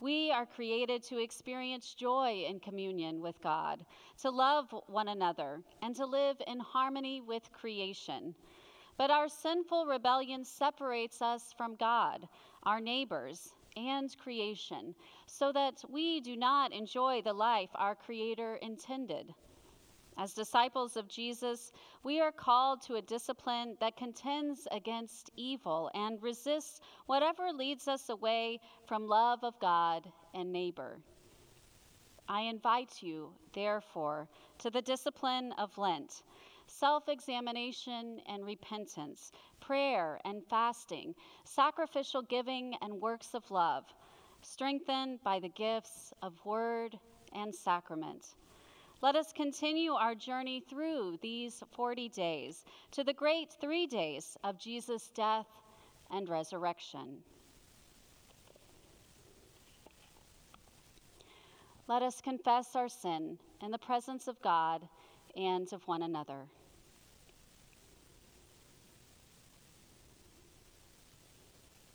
We 0.01 0.31
are 0.31 0.47
created 0.47 1.03
to 1.11 1.19
experience 1.19 1.93
joy 1.93 2.47
in 2.49 2.61
communion 2.61 3.21
with 3.21 3.43
God, 3.43 3.85
to 4.23 4.31
love 4.31 4.75
one 4.87 5.09
another, 5.09 5.61
and 5.83 5.95
to 5.97 6.07
live 6.07 6.39
in 6.47 6.61
harmony 6.61 7.21
with 7.21 7.53
creation. 7.53 8.35
But 8.97 9.11
our 9.11 9.29
sinful 9.29 9.87
rebellion 9.87 10.45
separates 10.45 11.21
us 11.21 11.53
from 11.57 11.77
God, 11.77 12.29
our 12.63 12.81
neighbors, 12.81 13.53
and 13.77 14.17
creation, 14.19 14.95
so 15.27 15.53
that 15.53 15.85
we 15.89 16.21
do 16.21 16.37
not 16.37 16.73
enjoy 16.73 17.21
the 17.23 17.35
life 17.35 17.69
our 17.75 17.95
Creator 17.95 18.57
intended. 18.63 19.35
As 20.19 20.33
disciples 20.33 20.97
of 20.97 21.09
Jesus, 21.09 21.73
we 22.03 22.21
are 22.21 22.33
called 22.33 22.81
to 22.83 22.95
a 22.95 23.03
discipline 23.03 23.77
that 23.81 23.99
contends 23.99 24.67
against 24.73 25.31
evil 25.37 25.91
and 25.95 26.23
resists 26.23 26.81
whatever 27.05 27.53
leads 27.53 27.87
us 27.87 28.09
away 28.09 28.61
from 28.87 29.07
love 29.07 29.41
of 29.43 29.59
God 29.61 30.11
and 30.33 30.51
neighbor. 30.51 31.01
I 32.29 32.43
invite 32.43 33.03
you, 33.03 33.35
therefore, 33.53 34.29
to 34.59 34.71
the 34.71 34.81
discipline 34.81 35.53
of 35.59 35.77
Lent 35.77 36.23
self 36.67 37.09
examination 37.09 38.21
and 38.29 38.45
repentance, 38.45 39.33
prayer 39.61 40.21
and 40.25 40.43
fasting, 40.49 41.15
sacrificial 41.45 42.23
giving 42.23 42.75
and 42.83 43.01
works 43.01 43.35
of 43.35 43.51
love, 43.51 43.85
strengthened 44.43 45.23
by 45.23 45.39
the 45.39 45.49
gifts 45.49 46.13
of 46.23 46.45
word 46.45 46.99
and 47.35 47.55
sacrament. 47.55 48.35
Let 49.03 49.15
us 49.15 49.33
continue 49.33 49.93
our 49.93 50.15
journey 50.15 50.63
through 50.69 51.19
these 51.21 51.63
40 51.75 52.09
days 52.09 52.65
to 52.93 53.05
the 53.05 53.13
great 53.13 53.53
three 53.61 53.87
days 53.87 54.37
of 54.43 54.59
Jesus' 54.59 55.11
death 55.15 55.47
and 56.11 56.29
resurrection. 56.29 57.19
Let 61.89 62.03
us 62.03 62.21
confess 62.21 62.75
our 62.75 62.89
sin 62.89 63.39
in 63.63 63.71
the 63.71 63.79
presence 63.79 64.27
of 64.27 64.41
God 64.43 64.89
and 65.37 65.73
of 65.73 65.87
one 65.87 66.03
another. 66.03 66.47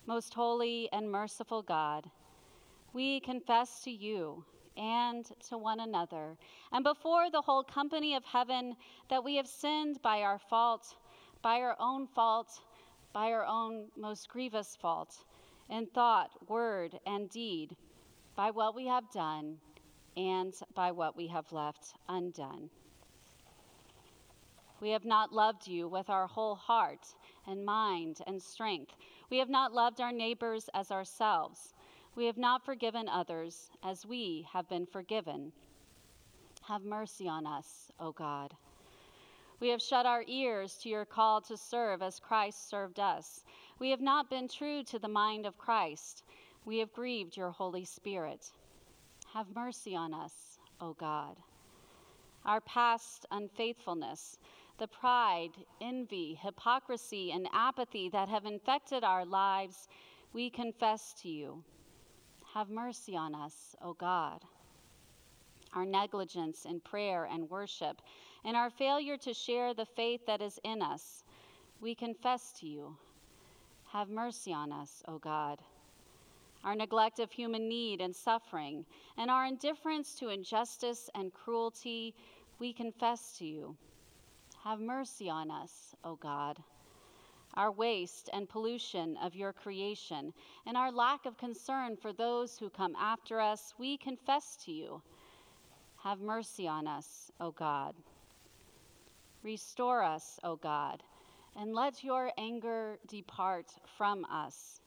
Most 0.05 0.33
holy 0.33 0.89
and 0.91 1.09
merciful 1.09 1.61
God, 1.61 2.09
we 2.93 3.19
confess 3.21 3.81
to 3.83 3.91
you 3.91 4.43
and 4.77 5.25
to 5.49 5.57
one 5.57 5.79
another, 5.79 6.37
and 6.71 6.83
before 6.83 7.29
the 7.29 7.41
whole 7.41 7.63
company 7.63 8.15
of 8.15 8.23
heaven, 8.25 8.75
that 9.09 9.23
we 9.23 9.35
have 9.35 9.47
sinned 9.47 10.01
by 10.01 10.21
our 10.21 10.39
fault, 10.39 10.95
by 11.41 11.61
our 11.61 11.75
own 11.79 12.07
fault, 12.07 12.59
by 13.13 13.31
our 13.31 13.45
own 13.45 13.87
most 13.97 14.29
grievous 14.29 14.77
fault, 14.81 15.23
in 15.69 15.85
thought, 15.87 16.31
word, 16.47 16.97
and 17.05 17.29
deed, 17.29 17.75
by 18.35 18.49
what 18.49 18.75
we 18.75 18.87
have 18.87 19.09
done, 19.11 19.57
and 20.17 20.53
by 20.73 20.91
what 20.91 21.15
we 21.15 21.27
have 21.27 21.51
left 21.51 21.93
undone. 22.09 22.69
We 24.81 24.89
have 24.89 25.05
not 25.05 25.31
loved 25.31 25.67
you 25.67 25.87
with 25.87 26.09
our 26.09 26.27
whole 26.27 26.55
heart 26.55 27.07
and 27.45 27.63
mind 27.63 28.17
and 28.25 28.41
strength. 28.41 28.95
We 29.29 29.37
have 29.37 29.49
not 29.49 29.73
loved 29.73 30.01
our 30.01 30.11
neighbors 30.11 30.69
as 30.73 30.91
ourselves. 30.91 31.73
We 32.15 32.25
have 32.25 32.37
not 32.37 32.65
forgiven 32.65 33.07
others 33.07 33.69
as 33.83 34.05
we 34.05 34.47
have 34.51 34.67
been 34.67 34.87
forgiven. 34.87 35.53
Have 36.63 36.83
mercy 36.83 37.27
on 37.27 37.45
us, 37.45 37.91
O 37.99 38.11
God. 38.11 38.55
We 39.59 39.69
have 39.69 39.81
shut 39.81 40.07
our 40.07 40.23
ears 40.27 40.79
to 40.81 40.89
your 40.89 41.05
call 41.05 41.41
to 41.41 41.55
serve 41.55 42.01
as 42.01 42.19
Christ 42.19 42.67
served 42.67 42.99
us. 42.99 43.43
We 43.77 43.91
have 43.91 44.01
not 44.01 44.29
been 44.29 44.47
true 44.47 44.83
to 44.85 44.97
the 44.97 45.07
mind 45.07 45.45
of 45.45 45.59
Christ. 45.59 46.23
We 46.65 46.79
have 46.79 46.91
grieved 46.91 47.37
your 47.37 47.51
Holy 47.51 47.85
Spirit. 47.85 48.51
Have 49.33 49.55
mercy 49.55 49.95
on 49.95 50.13
us, 50.13 50.57
O 50.79 50.93
God. 50.93 51.37
Our 52.43 52.61
past 52.61 53.27
unfaithfulness, 53.29 54.39
the 54.81 54.87
pride, 54.87 55.51
envy, 55.79 56.39
hypocrisy, 56.41 57.31
and 57.31 57.47
apathy 57.53 58.09
that 58.09 58.27
have 58.27 58.45
infected 58.45 59.03
our 59.03 59.23
lives, 59.23 59.87
we 60.33 60.49
confess 60.49 61.13
to 61.21 61.29
you. 61.29 61.63
Have 62.55 62.67
mercy 62.67 63.15
on 63.15 63.35
us, 63.35 63.75
O 63.83 63.93
God. 63.93 64.41
Our 65.75 65.85
negligence 65.85 66.65
in 66.65 66.79
prayer 66.79 67.29
and 67.31 67.47
worship, 67.47 68.01
and 68.43 68.57
our 68.57 68.71
failure 68.71 69.17
to 69.17 69.35
share 69.35 69.75
the 69.75 69.85
faith 69.85 70.21
that 70.25 70.41
is 70.41 70.59
in 70.63 70.81
us, 70.81 71.23
we 71.79 71.93
confess 71.93 72.51
to 72.53 72.65
you. 72.65 72.97
Have 73.91 74.09
mercy 74.09 74.51
on 74.51 74.71
us, 74.71 75.03
O 75.07 75.19
God. 75.19 75.59
Our 76.63 76.73
neglect 76.73 77.19
of 77.19 77.31
human 77.31 77.69
need 77.69 78.01
and 78.01 78.15
suffering, 78.15 78.87
and 79.15 79.29
our 79.29 79.45
indifference 79.45 80.15
to 80.15 80.29
injustice 80.29 81.07
and 81.13 81.31
cruelty, 81.31 82.15
we 82.57 82.73
confess 82.73 83.37
to 83.37 83.45
you. 83.45 83.77
Have 84.63 84.79
mercy 84.79 85.29
on 85.29 85.51
us, 85.51 85.95
O 86.03 86.15
God 86.15 86.61
our 87.55 87.71
waste 87.71 88.29
and 88.31 88.47
pollution 88.47 89.17
of 89.17 89.35
your 89.35 89.53
creation, 89.53 90.33
and 90.65 90.77
our 90.77 90.91
lack 90.91 91.25
of 91.25 91.37
concern 91.37 91.97
for 91.97 92.13
those 92.13 92.57
who 92.57 92.69
come 92.69 92.95
after 92.95 93.39
us, 93.39 93.73
we 93.77 93.97
confess 93.97 94.57
to 94.65 94.71
you. 94.71 95.01
Have 96.03 96.19
mercy 96.19 96.67
on 96.67 96.87
us, 96.87 97.31
O 97.39 97.51
God. 97.51 97.93
Restore 99.43 100.03
us, 100.03 100.39
O 100.43 100.55
God, 100.55 101.03
and 101.55 101.73
let 101.73 102.03
your 102.03 102.31
anger 102.37 102.97
depart 103.07 103.73
from 103.97 104.25
us. 104.25 104.79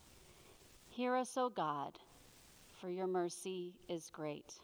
Hear 0.88 1.14
us, 1.16 1.36
O 1.36 1.48
God, 1.48 1.98
for 2.80 2.88
your 2.88 3.06
mercy 3.06 3.74
is 3.88 4.10
great. 4.10 4.54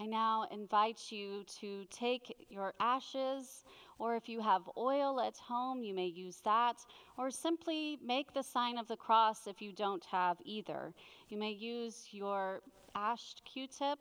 I 0.00 0.06
now 0.06 0.46
invite 0.52 1.10
you 1.10 1.44
to 1.60 1.84
take 1.90 2.46
your 2.48 2.72
ashes, 2.78 3.64
or 3.98 4.14
if 4.14 4.28
you 4.28 4.40
have 4.40 4.62
oil 4.76 5.20
at 5.20 5.36
home, 5.36 5.82
you 5.82 5.92
may 5.92 6.06
use 6.06 6.40
that, 6.44 6.76
or 7.16 7.32
simply 7.32 7.98
make 8.04 8.32
the 8.32 8.42
sign 8.42 8.78
of 8.78 8.86
the 8.86 8.96
cross 8.96 9.48
if 9.48 9.60
you 9.60 9.72
don't 9.72 10.04
have 10.04 10.36
either. 10.44 10.94
You 11.28 11.36
may 11.36 11.50
use 11.50 12.08
your 12.12 12.60
ashed 12.94 13.42
q 13.44 13.66
tip, 13.66 13.98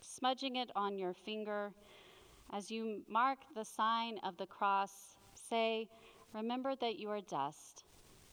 smudging 0.00 0.56
it 0.56 0.70
on 0.76 0.96
your 0.96 1.12
finger. 1.12 1.72
As 2.52 2.70
you 2.70 3.02
mark 3.08 3.38
the 3.56 3.64
sign 3.64 4.18
of 4.22 4.36
the 4.36 4.46
cross, 4.46 5.16
say, 5.34 5.88
Remember 6.32 6.76
that 6.76 7.00
you 7.00 7.10
are 7.10 7.20
dust, 7.20 7.82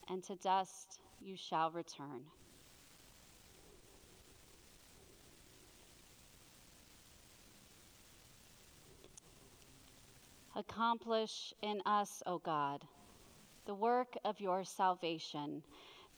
and 0.09 0.23
to 0.25 0.35
dust 0.35 0.99
you 1.19 1.35
shall 1.35 1.71
return. 1.71 2.21
Accomplish 10.59 11.53
in 11.61 11.81
us, 11.85 12.21
O 12.25 12.37
God, 12.37 12.83
the 13.65 13.73
work 13.73 14.17
of 14.25 14.41
your 14.41 14.65
salvation, 14.65 15.63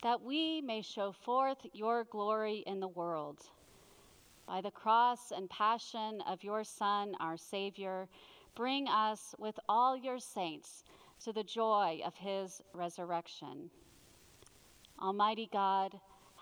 that 0.01 0.23
we 0.23 0.61
may 0.61 0.81
show 0.81 1.11
forth 1.11 1.59
your 1.73 2.05
glory 2.05 2.63
in 2.65 2.79
the 2.79 2.87
world. 2.87 3.37
By 4.47 4.61
the 4.61 4.71
cross 4.71 5.31
and 5.31 5.47
passion 5.47 6.23
of 6.27 6.43
your 6.43 6.63
Son, 6.63 7.13
our 7.19 7.37
Savior, 7.37 8.07
bring 8.55 8.87
us 8.87 9.35
with 9.37 9.59
all 9.69 9.95
your 9.95 10.17
saints 10.17 10.85
to 11.23 11.31
the 11.31 11.43
joy 11.43 12.01
of 12.03 12.15
his 12.15 12.63
resurrection. 12.73 13.69
Almighty 14.99 15.49
God, 15.53 15.93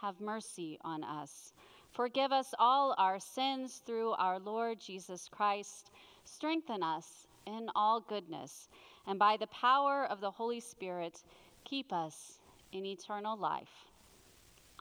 have 0.02 0.22
mercy 0.22 0.80
on 0.86 1.04
us. 1.04 1.52
Forgive 1.91 2.32
us 2.32 2.54
all 2.60 2.95
our 2.97 3.20
sins 3.20 3.82
through 3.86 4.12
our 4.12 4.39
Lord 4.39 4.80
Jesus 4.80 5.28
Christ. 5.30 5.91
Strengthen 6.24 6.82
us 6.82 7.28
in 7.46 7.68
all 7.76 8.00
goodness, 8.02 8.70
and 9.08 9.18
by 9.18 9.38
the 9.38 9.48
power 9.48 10.06
of 10.06 10.22
the 10.22 10.32
Holy 10.32 10.60
Spirit, 10.60 11.24
keep 11.66 11.92
us 11.92 12.40
in 12.72 12.86
eternal 12.86 13.38
life. 13.38 13.90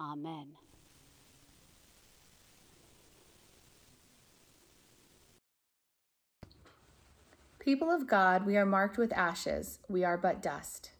Amen. 0.01 0.49
People 7.59 7.91
of 7.91 8.07
God, 8.07 8.47
we 8.47 8.57
are 8.57 8.65
marked 8.65 8.97
with 8.97 9.13
ashes, 9.13 9.79
we 9.89 10.05
are 10.05 10.17
but 10.17 10.41
dust. 10.41 10.93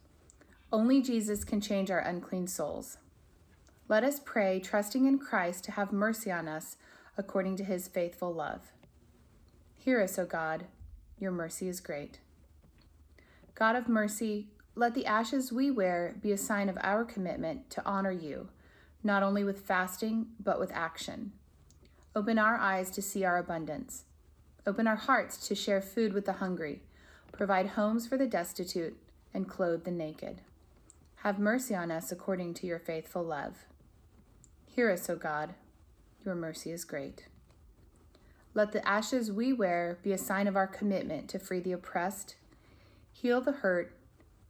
Only 0.71 1.01
Jesus 1.01 1.45
can 1.45 1.61
change 1.61 1.91
our 1.91 2.01
unclean 2.01 2.47
souls. 2.47 2.99
Let 3.89 4.05
us 4.05 4.21
pray, 4.23 4.61
trusting 4.61 5.07
in 5.07 5.19
Christ 5.19 5.65
to 5.65 5.73
have 5.73 5.93
mercy 5.93 6.31
on 6.31 6.47
us 6.47 6.77
according 7.17 7.57
to 7.57 7.65
his 7.65 7.89
faithful 7.89 8.35
love. 8.35 8.73
Hear 9.79 10.03
us, 10.03 10.19
O 10.19 10.27
God 10.27 10.67
your 11.19 11.33
mercy 11.33 11.69
is 11.69 11.81
great. 11.81 12.19
God 13.55 13.77
of 13.77 13.89
mercy, 13.89 14.49
let 14.75 14.95
the 14.95 15.07
ashes 15.07 15.53
we 15.53 15.71
wear 15.71 16.16
be 16.23 16.31
a 16.31 16.39
sign 16.39 16.69
of 16.69 16.79
our 16.81 17.05
commitment 17.05 17.71
to 17.71 17.85
honor 17.85 18.12
you, 18.12 18.49
not 19.03 19.23
only 19.23 19.43
with 19.43 19.66
fasting, 19.66 20.29
but 20.39 20.61
with 20.61 20.71
action. 20.73 21.33
Open 22.14 22.39
our 22.39 22.57
eyes 22.57 22.91
to 22.93 23.03
see 23.03 23.25
our 23.25 23.39
abundance. 23.39 24.05
Open 24.66 24.87
our 24.87 24.97
hearts 24.97 25.49
to 25.49 25.55
share 25.55 25.81
food 25.81 26.12
with 26.12 26.25
the 26.25 26.35
hungry, 26.35 26.83
provide 27.33 27.69
homes 27.69 28.07
for 28.07 28.16
the 28.16 28.27
destitute, 28.27 28.97
and 29.35 29.49
clothe 29.49 29.85
the 29.85 29.91
naked. 29.91 30.41
Have 31.23 31.39
mercy 31.39 31.75
on 31.75 31.91
us 31.91 32.12
according 32.12 32.55
to 32.55 32.66
your 32.66 32.79
faithful 32.79 33.25
love. 33.25 33.64
Hear 34.66 34.91
us, 34.91 35.11
O 35.11 35.16
God. 35.16 35.55
Your 36.25 36.35
mercy 36.37 36.71
is 36.71 36.85
great. 36.85 37.27
Let 38.59 38.73
the 38.73 38.89
ashes 38.89 39.31
we 39.31 39.53
wear 39.53 40.01
be 40.03 40.11
a 40.11 40.19
sign 40.19 40.49
of 40.49 40.57
our 40.57 40.67
commitment 40.67 41.29
to 41.29 41.39
free 41.39 41.61
the 41.61 41.71
oppressed, 41.71 42.35
heal 43.13 43.41
the 43.41 43.53
hurt, 43.53 43.97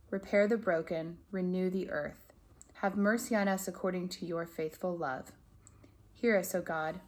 repair 0.09 0.49
the 0.49 0.57
broken, 0.57 1.19
renew 1.31 1.69
the 1.69 1.91
earth. 1.91 2.33
Have 2.81 2.97
mercy 2.97 3.37
on 3.37 3.49
us 3.49 3.69
according 3.69 4.09
to 4.09 4.25
your 4.25 4.47
faithful 4.47 4.97
love. 4.97 5.33
Hear 6.15 6.39
us, 6.39 6.55
O 6.55 6.63
God. 6.63 7.01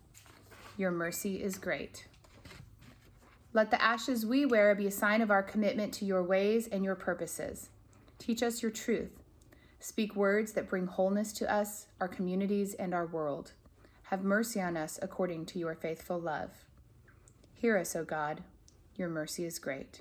Your 0.77 0.91
mercy 0.91 1.43
is 1.43 1.57
great. 1.57 2.07
Let 3.55 3.71
the 3.71 3.83
ashes 3.83 4.27
we 4.27 4.45
wear 4.45 4.75
be 4.75 4.87
a 4.87 4.91
sign 4.91 5.23
of 5.23 5.31
our 5.31 5.43
commitment 5.43 5.95
to 5.95 6.05
your 6.05 6.23
ways 6.23 6.69
and 6.69 6.85
your 6.85 6.97
purposes. 6.97 7.71
Teach 8.19 8.43
us 8.43 8.61
your 8.61 8.73
truth. 8.73 9.23
Speak 9.79 10.15
words 10.15 10.53
that 10.53 10.69
bring 10.69 10.87
wholeness 10.87 11.33
to 11.33 11.51
us, 11.51 11.87
our 11.99 12.09
communities, 12.09 12.75
and 12.75 12.93
our 12.93 13.07
world. 13.07 13.53
Have 14.03 14.23
mercy 14.23 14.61
on 14.61 14.77
us 14.77 14.99
according 15.01 15.47
to 15.47 15.59
your 15.59 15.75
faithful 15.75 16.21
love. 16.21 16.51
Hear 17.61 17.77
us, 17.77 17.95
O 17.95 18.05
God. 18.05 18.43
Your 18.97 19.11
mercy 19.11 19.45
is 19.45 19.59
great. 19.59 20.01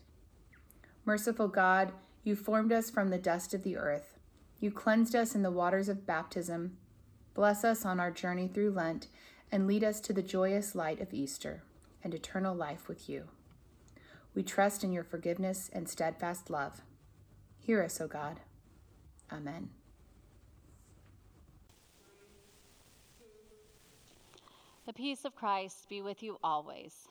Merciful 1.03 1.49
God, 1.49 1.91
you 2.23 2.33
formed 2.33 2.71
us 2.71 2.89
from 2.89 3.09
the 3.09 3.17
dust 3.17 3.53
of 3.53 3.63
the 3.63 3.75
earth. 3.75 4.17
You 4.61 4.71
cleansed 4.71 5.13
us 5.13 5.35
in 5.35 5.41
the 5.41 5.51
waters 5.51 5.89
of 5.89 6.05
baptism. 6.05 6.77
Bless 7.33 7.65
us 7.65 7.83
on 7.83 7.99
our 7.99 8.11
journey 8.11 8.47
through 8.47 8.71
Lent 8.71 9.07
and 9.51 9.67
lead 9.67 9.83
us 9.83 9.99
to 9.99 10.13
the 10.13 10.23
joyous 10.23 10.73
light 10.73 11.01
of 11.01 11.13
Easter 11.13 11.63
and 12.01 12.13
eternal 12.13 12.55
life 12.55 12.87
with 12.87 13.09
you. 13.09 13.25
We 14.33 14.41
trust 14.41 14.85
in 14.85 14.93
your 14.93 15.03
forgiveness 15.03 15.69
and 15.73 15.89
steadfast 15.89 16.49
love. 16.49 16.79
Hear 17.59 17.83
us, 17.83 17.99
O 17.99 18.07
God. 18.07 18.39
Amen. 19.33 19.71
The 24.85 24.93
peace 24.93 25.25
of 25.25 25.35
Christ 25.35 25.89
be 25.89 26.01
with 26.01 26.23
you 26.23 26.37
always. 26.41 27.09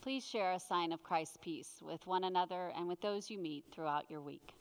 Please 0.00 0.24
share 0.24 0.52
a 0.52 0.60
sign 0.60 0.92
of 0.92 1.02
Christ's 1.02 1.36
peace 1.42 1.82
with 1.82 2.06
one 2.06 2.24
another 2.24 2.72
and 2.74 2.88
with 2.88 3.02
those 3.02 3.28
you 3.28 3.38
meet 3.38 3.64
throughout 3.70 4.10
your 4.10 4.22
week. 4.22 4.54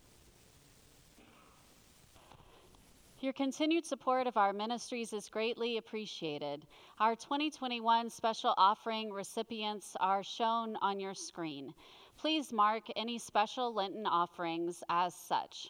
Your 3.21 3.31
continued 3.33 3.85
support 3.85 4.27
of 4.27 4.35
our 4.35 4.51
ministries 4.51 5.13
is 5.13 5.29
greatly 5.29 5.77
appreciated. 5.77 6.65
Our 6.99 7.15
2021 7.15 8.09
special 8.09 8.53
offering 8.57 9.11
recipients 9.11 9.95
are 9.99 10.23
shown 10.23 10.75
on 10.81 10.99
your 10.99 11.13
screen. 11.13 11.73
Please 12.17 12.51
mark 12.51 12.83
any 12.97 13.17
special 13.17 13.73
Lenten 13.73 14.05
offerings 14.05 14.83
as 14.89 15.15
such. 15.15 15.69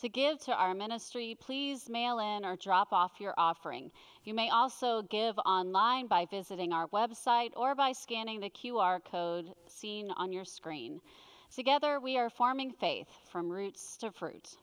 To 0.00 0.08
give 0.08 0.38
to 0.40 0.52
our 0.52 0.74
ministry, 0.74 1.36
please 1.40 1.88
mail 1.88 2.18
in 2.18 2.44
or 2.44 2.56
drop 2.56 2.92
off 2.92 3.20
your 3.20 3.32
offering. 3.38 3.90
You 4.24 4.32
may 4.32 4.48
also 4.48 5.02
give 5.02 5.38
online 5.40 6.06
by 6.06 6.24
visiting 6.24 6.72
our 6.72 6.88
website 6.88 7.52
or 7.56 7.74
by 7.74 7.92
scanning 7.92 8.40
the 8.40 8.48
QR 8.48 9.04
code 9.04 9.54
seen 9.66 10.10
on 10.12 10.32
your 10.32 10.46
screen. 10.46 11.02
Together, 11.54 12.00
we 12.00 12.16
are 12.16 12.30
forming 12.30 12.72
faith 12.72 13.08
from 13.30 13.50
roots 13.50 13.98
to 13.98 14.10
fruit. 14.10 14.56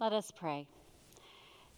Let 0.00 0.12
us 0.12 0.30
pray. 0.30 0.66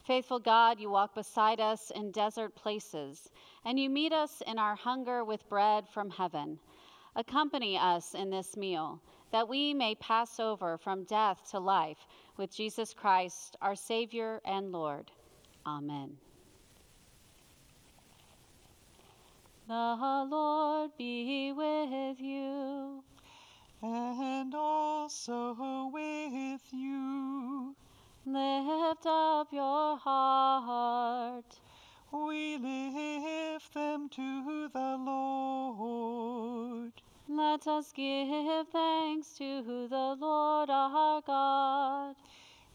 Faithful 0.05 0.39
God, 0.39 0.79
you 0.79 0.89
walk 0.89 1.15
beside 1.15 1.59
us 1.59 1.91
in 1.95 2.11
desert 2.11 2.55
places, 2.55 3.29
and 3.65 3.79
you 3.79 3.89
meet 3.89 4.13
us 4.13 4.41
in 4.45 4.59
our 4.59 4.75
hunger 4.75 5.23
with 5.23 5.47
bread 5.49 5.85
from 5.93 6.09
heaven. 6.09 6.59
Accompany 7.15 7.77
us 7.77 8.13
in 8.13 8.29
this 8.29 8.55
meal, 8.55 9.01
that 9.31 9.47
we 9.47 9.73
may 9.73 9.95
pass 9.95 10.39
over 10.39 10.77
from 10.77 11.03
death 11.05 11.49
to 11.51 11.59
life 11.59 12.07
with 12.37 12.55
Jesus 12.55 12.93
Christ, 12.93 13.57
our 13.61 13.75
Savior 13.75 14.41
and 14.45 14.71
Lord. 14.71 15.11
Amen. 15.65 16.17
The 19.67 20.27
Lord 20.29 20.91
be 20.97 21.53
with 21.53 22.19
you. 22.19 23.03
And 23.83 24.53
also 24.53 25.89
with 25.91 26.61
you. 26.71 27.75
Lift 28.23 29.07
up 29.07 29.51
your 29.51 29.97
heart. 29.97 31.59
We 32.11 32.57
lift 32.57 33.73
them 33.73 34.09
to 34.09 34.69
the 34.69 34.97
Lord. 34.99 36.91
Let 37.27 37.65
us 37.65 37.91
give 37.91 38.67
thanks 38.67 39.33
to 39.39 39.63
the 39.63 40.15
Lord 40.19 40.69
our 40.69 41.21
God. 41.21 42.15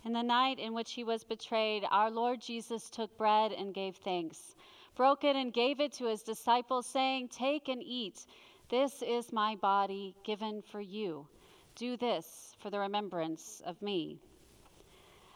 In 0.05 0.13
the 0.13 0.23
night 0.23 0.59
in 0.59 0.73
which 0.73 0.93
he 0.93 1.03
was 1.03 1.25
betrayed, 1.25 1.83
our 1.91 2.09
Lord 2.09 2.39
Jesus 2.39 2.89
took 2.89 3.17
bread 3.17 3.51
and 3.51 3.73
gave 3.73 3.97
thanks, 3.97 4.55
broke 4.95 5.25
it 5.25 5.35
and 5.35 5.51
gave 5.51 5.81
it 5.81 5.91
to 5.93 6.05
his 6.05 6.23
disciples, 6.23 6.85
saying, 6.85 7.27
Take 7.27 7.67
and 7.67 7.83
eat. 7.83 8.25
This 8.73 9.03
is 9.03 9.31
my 9.31 9.53
body 9.53 10.15
given 10.23 10.63
for 10.63 10.81
you. 10.81 11.27
Do 11.75 11.95
this 11.95 12.55
for 12.57 12.71
the 12.71 12.79
remembrance 12.79 13.61
of 13.67 13.79
me. 13.83 14.19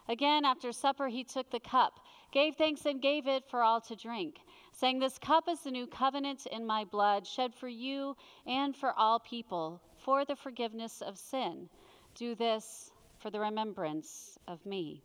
Again, 0.09 0.43
after 0.43 0.71
supper, 0.71 1.07
he 1.07 1.23
took 1.23 1.51
the 1.51 1.59
cup, 1.59 1.99
gave 2.31 2.55
thanks, 2.55 2.87
and 2.87 2.99
gave 2.99 3.27
it 3.27 3.43
for 3.47 3.61
all 3.61 3.79
to 3.81 3.95
drink, 3.95 4.37
saying, 4.71 4.97
This 4.97 5.19
cup 5.19 5.47
is 5.47 5.59
the 5.59 5.69
new 5.69 5.85
covenant 5.85 6.47
in 6.47 6.65
my 6.65 6.83
blood, 6.83 7.27
shed 7.27 7.53
for 7.53 7.67
you 7.67 8.17
and 8.47 8.75
for 8.75 8.91
all 8.97 9.19
people, 9.19 9.83
for 10.03 10.25
the 10.25 10.35
forgiveness 10.35 11.03
of 11.03 11.15
sin. 11.15 11.69
Do 12.15 12.33
this 12.33 12.89
for 13.19 13.29
the 13.29 13.39
remembrance 13.39 14.39
of 14.47 14.65
me. 14.65 15.03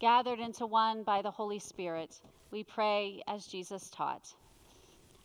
Gathered 0.00 0.40
into 0.40 0.66
one 0.66 1.04
by 1.04 1.22
the 1.22 1.30
Holy 1.30 1.60
Spirit, 1.60 2.20
we 2.50 2.64
pray 2.64 3.22
as 3.28 3.46
Jesus 3.46 3.88
taught. 3.88 4.34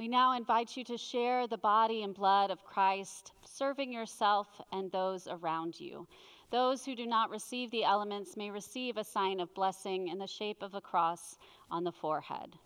We 0.00 0.08
now 0.08 0.32
invite 0.32 0.78
you 0.78 0.84
to 0.84 0.96
share 0.96 1.46
the 1.46 1.58
body 1.58 2.04
and 2.04 2.14
blood 2.14 2.50
of 2.50 2.64
Christ, 2.64 3.32
serving 3.44 3.92
yourself 3.92 4.46
and 4.72 4.90
those 4.90 5.28
around 5.28 5.78
you. 5.78 6.06
Those 6.50 6.86
who 6.86 6.96
do 6.96 7.04
not 7.04 7.28
receive 7.28 7.70
the 7.70 7.84
elements 7.84 8.34
may 8.34 8.50
receive 8.50 8.96
a 8.96 9.04
sign 9.04 9.40
of 9.40 9.52
blessing 9.52 10.08
in 10.08 10.16
the 10.16 10.26
shape 10.26 10.62
of 10.62 10.74
a 10.74 10.80
cross 10.80 11.36
on 11.70 11.84
the 11.84 11.92
forehead. 11.92 12.56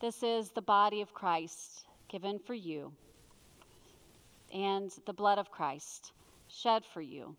This 0.00 0.24
is 0.24 0.50
the 0.50 0.60
body 0.60 1.00
of 1.02 1.14
Christ 1.14 1.86
given 2.08 2.40
for 2.40 2.54
you, 2.54 2.92
and 4.52 4.90
the 5.06 5.12
blood 5.12 5.38
of 5.38 5.52
Christ 5.52 6.10
shed 6.48 6.84
for 6.84 7.00
you. 7.00 7.36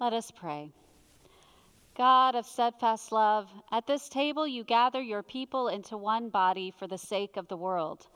Let 0.00 0.12
us 0.12 0.30
pray. 0.30 0.70
God 1.96 2.36
of 2.36 2.46
steadfast 2.46 3.10
love, 3.10 3.48
at 3.72 3.88
this 3.88 4.08
table 4.08 4.46
you 4.46 4.62
gather 4.62 5.02
your 5.02 5.24
people 5.24 5.66
into 5.66 5.96
one 5.96 6.28
body 6.28 6.72
for 6.78 6.86
the 6.86 6.96
sake 6.96 7.36
of 7.36 7.48
the 7.48 7.56
world. 7.56 8.06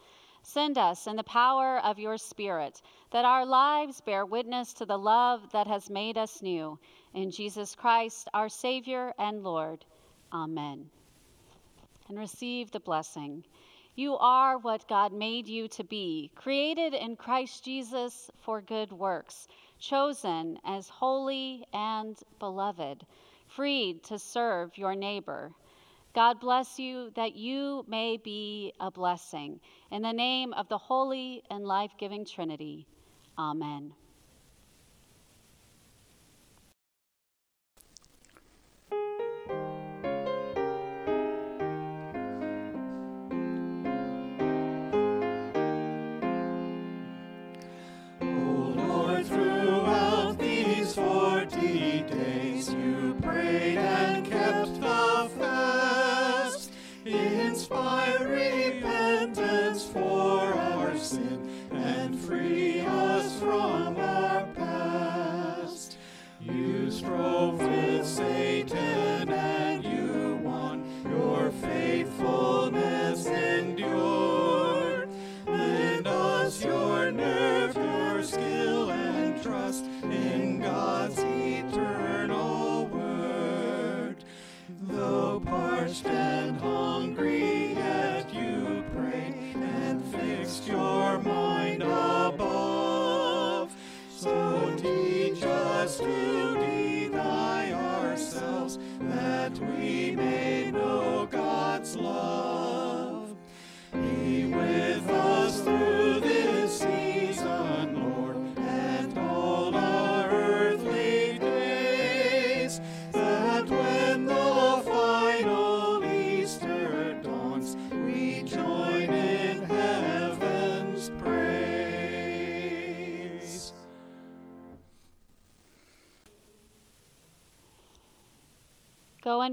Send 0.45 0.79
us 0.79 1.09
in 1.09 1.17
the 1.17 1.25
power 1.25 1.81
of 1.85 1.99
your 1.99 2.19
Spirit, 2.19 2.81
that 3.11 3.25
our 3.25 3.45
lives 3.45 4.01
bear 4.01 4.25
witness 4.25 4.73
to 4.75 4.87
the 4.87 4.97
love 4.97 5.51
that 5.51 5.67
has 5.67 5.91
made 5.91 6.17
us 6.17 6.41
new. 6.41 6.79
In 7.15 7.33
Jesus 7.33 7.75
Christ, 7.75 8.29
our 8.33 8.49
Savior 8.49 9.13
and 9.19 9.43
Lord. 9.43 9.85
Amen. 10.33 10.89
And 12.09 12.17
receive 12.17 12.71
the 12.71 12.79
blessing. 12.79 13.45
You 13.97 14.17
are 14.19 14.57
what 14.57 14.89
God 14.89 15.13
made 15.13 15.49
you 15.49 15.67
to 15.69 15.85
be, 15.85 16.31
created 16.37 16.95
in 16.95 17.17
Christ 17.17 17.65
Jesus 17.65 18.31
for 18.41 18.61
good 18.63 18.93
works, 18.93 19.49
chosen 19.83 20.59
as 20.65 20.89
holy 20.89 21.67
and 21.73 22.17
beloved, 22.39 23.05
freed 23.49 24.03
to 24.05 24.19
serve 24.19 24.79
your 24.79 24.95
neighbor. 24.95 25.53
God 26.15 26.41
bless 26.41 26.79
you 26.79 27.11
that 27.17 27.35
you 27.35 27.85
may 27.89 28.17
be 28.17 28.73
a 28.81 28.91
blessing. 28.91 29.61
In 29.91 30.03
the 30.03 30.13
name 30.13 30.53
of 30.53 30.69
the 30.69 30.79
Holy 30.79 31.43
and 31.51 31.67
Life 31.67 31.93
Giving 31.99 32.25
Trinity, 32.25 32.87
Amen. 33.39 33.93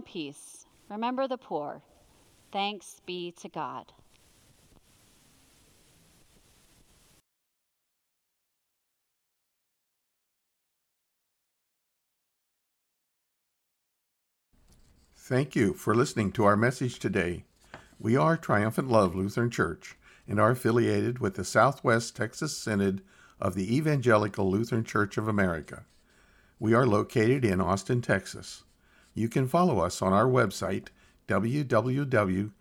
Peace. 0.10 0.66
Remember 0.89 1.28
the 1.28 1.38
poor. 1.38 1.84
Thanks 2.51 2.99
be 3.05 3.32
to 3.39 3.47
God. 3.47 3.93
Thank 15.16 15.55
you 15.55 15.74
for 15.74 15.93
listening 15.93 16.32
to 16.32 16.43
our 16.43 16.57
message 16.57 16.97
today. 16.97 17.43
We 17.99 18.18
are 18.18 18.36
Triumphant 18.36 18.89
Love 18.89 19.14
Lutheran 19.14 19.51
Church 19.51 19.95
and 20.28 20.39
are 20.39 20.49
affiliated 20.49 21.20
with 21.20 21.36
the 21.36 21.45
Southwest 21.45 22.16
Texas 22.16 22.57
Synod 22.57 23.03
of 23.39 23.53
the 23.53 23.76
Evangelical 23.76 24.49
Lutheran 24.49 24.84
Church 24.84 25.20
of 25.20 25.28
America. 25.28 25.86
We 26.60 26.74
are 26.74 26.88
located 26.88 27.45
in 27.45 27.62
Austin, 27.62 28.01
Texas. 28.01 28.64
You 29.20 29.28
can 29.28 29.49
follow 29.49 29.80
us 29.80 30.01
on 30.01 30.13
our 30.13 30.28
website, 30.28 30.88
www.tllc.org. 31.28 32.51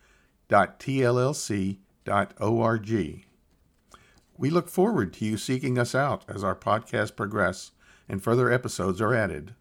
We 4.36 4.50
look 4.50 4.68
forward 4.68 5.12
to 5.12 5.24
you 5.24 5.36
seeking 5.36 5.78
us 5.78 5.94
out 5.94 6.24
as 6.26 6.42
our 6.42 6.56
podcasts 6.56 7.14
progress 7.14 7.70
and 8.08 8.20
further 8.20 8.50
episodes 8.50 9.00
are 9.00 9.14
added. 9.14 9.54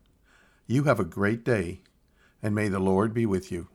You 0.66 0.86
have 0.86 1.00
a 1.00 1.06
great 1.06 1.46
day, 1.46 1.82
and 2.42 2.56
may 2.56 2.68
the 2.68 2.80
Lord 2.80 3.14
be 3.14 3.28
with 3.28 3.52
you. 3.52 3.68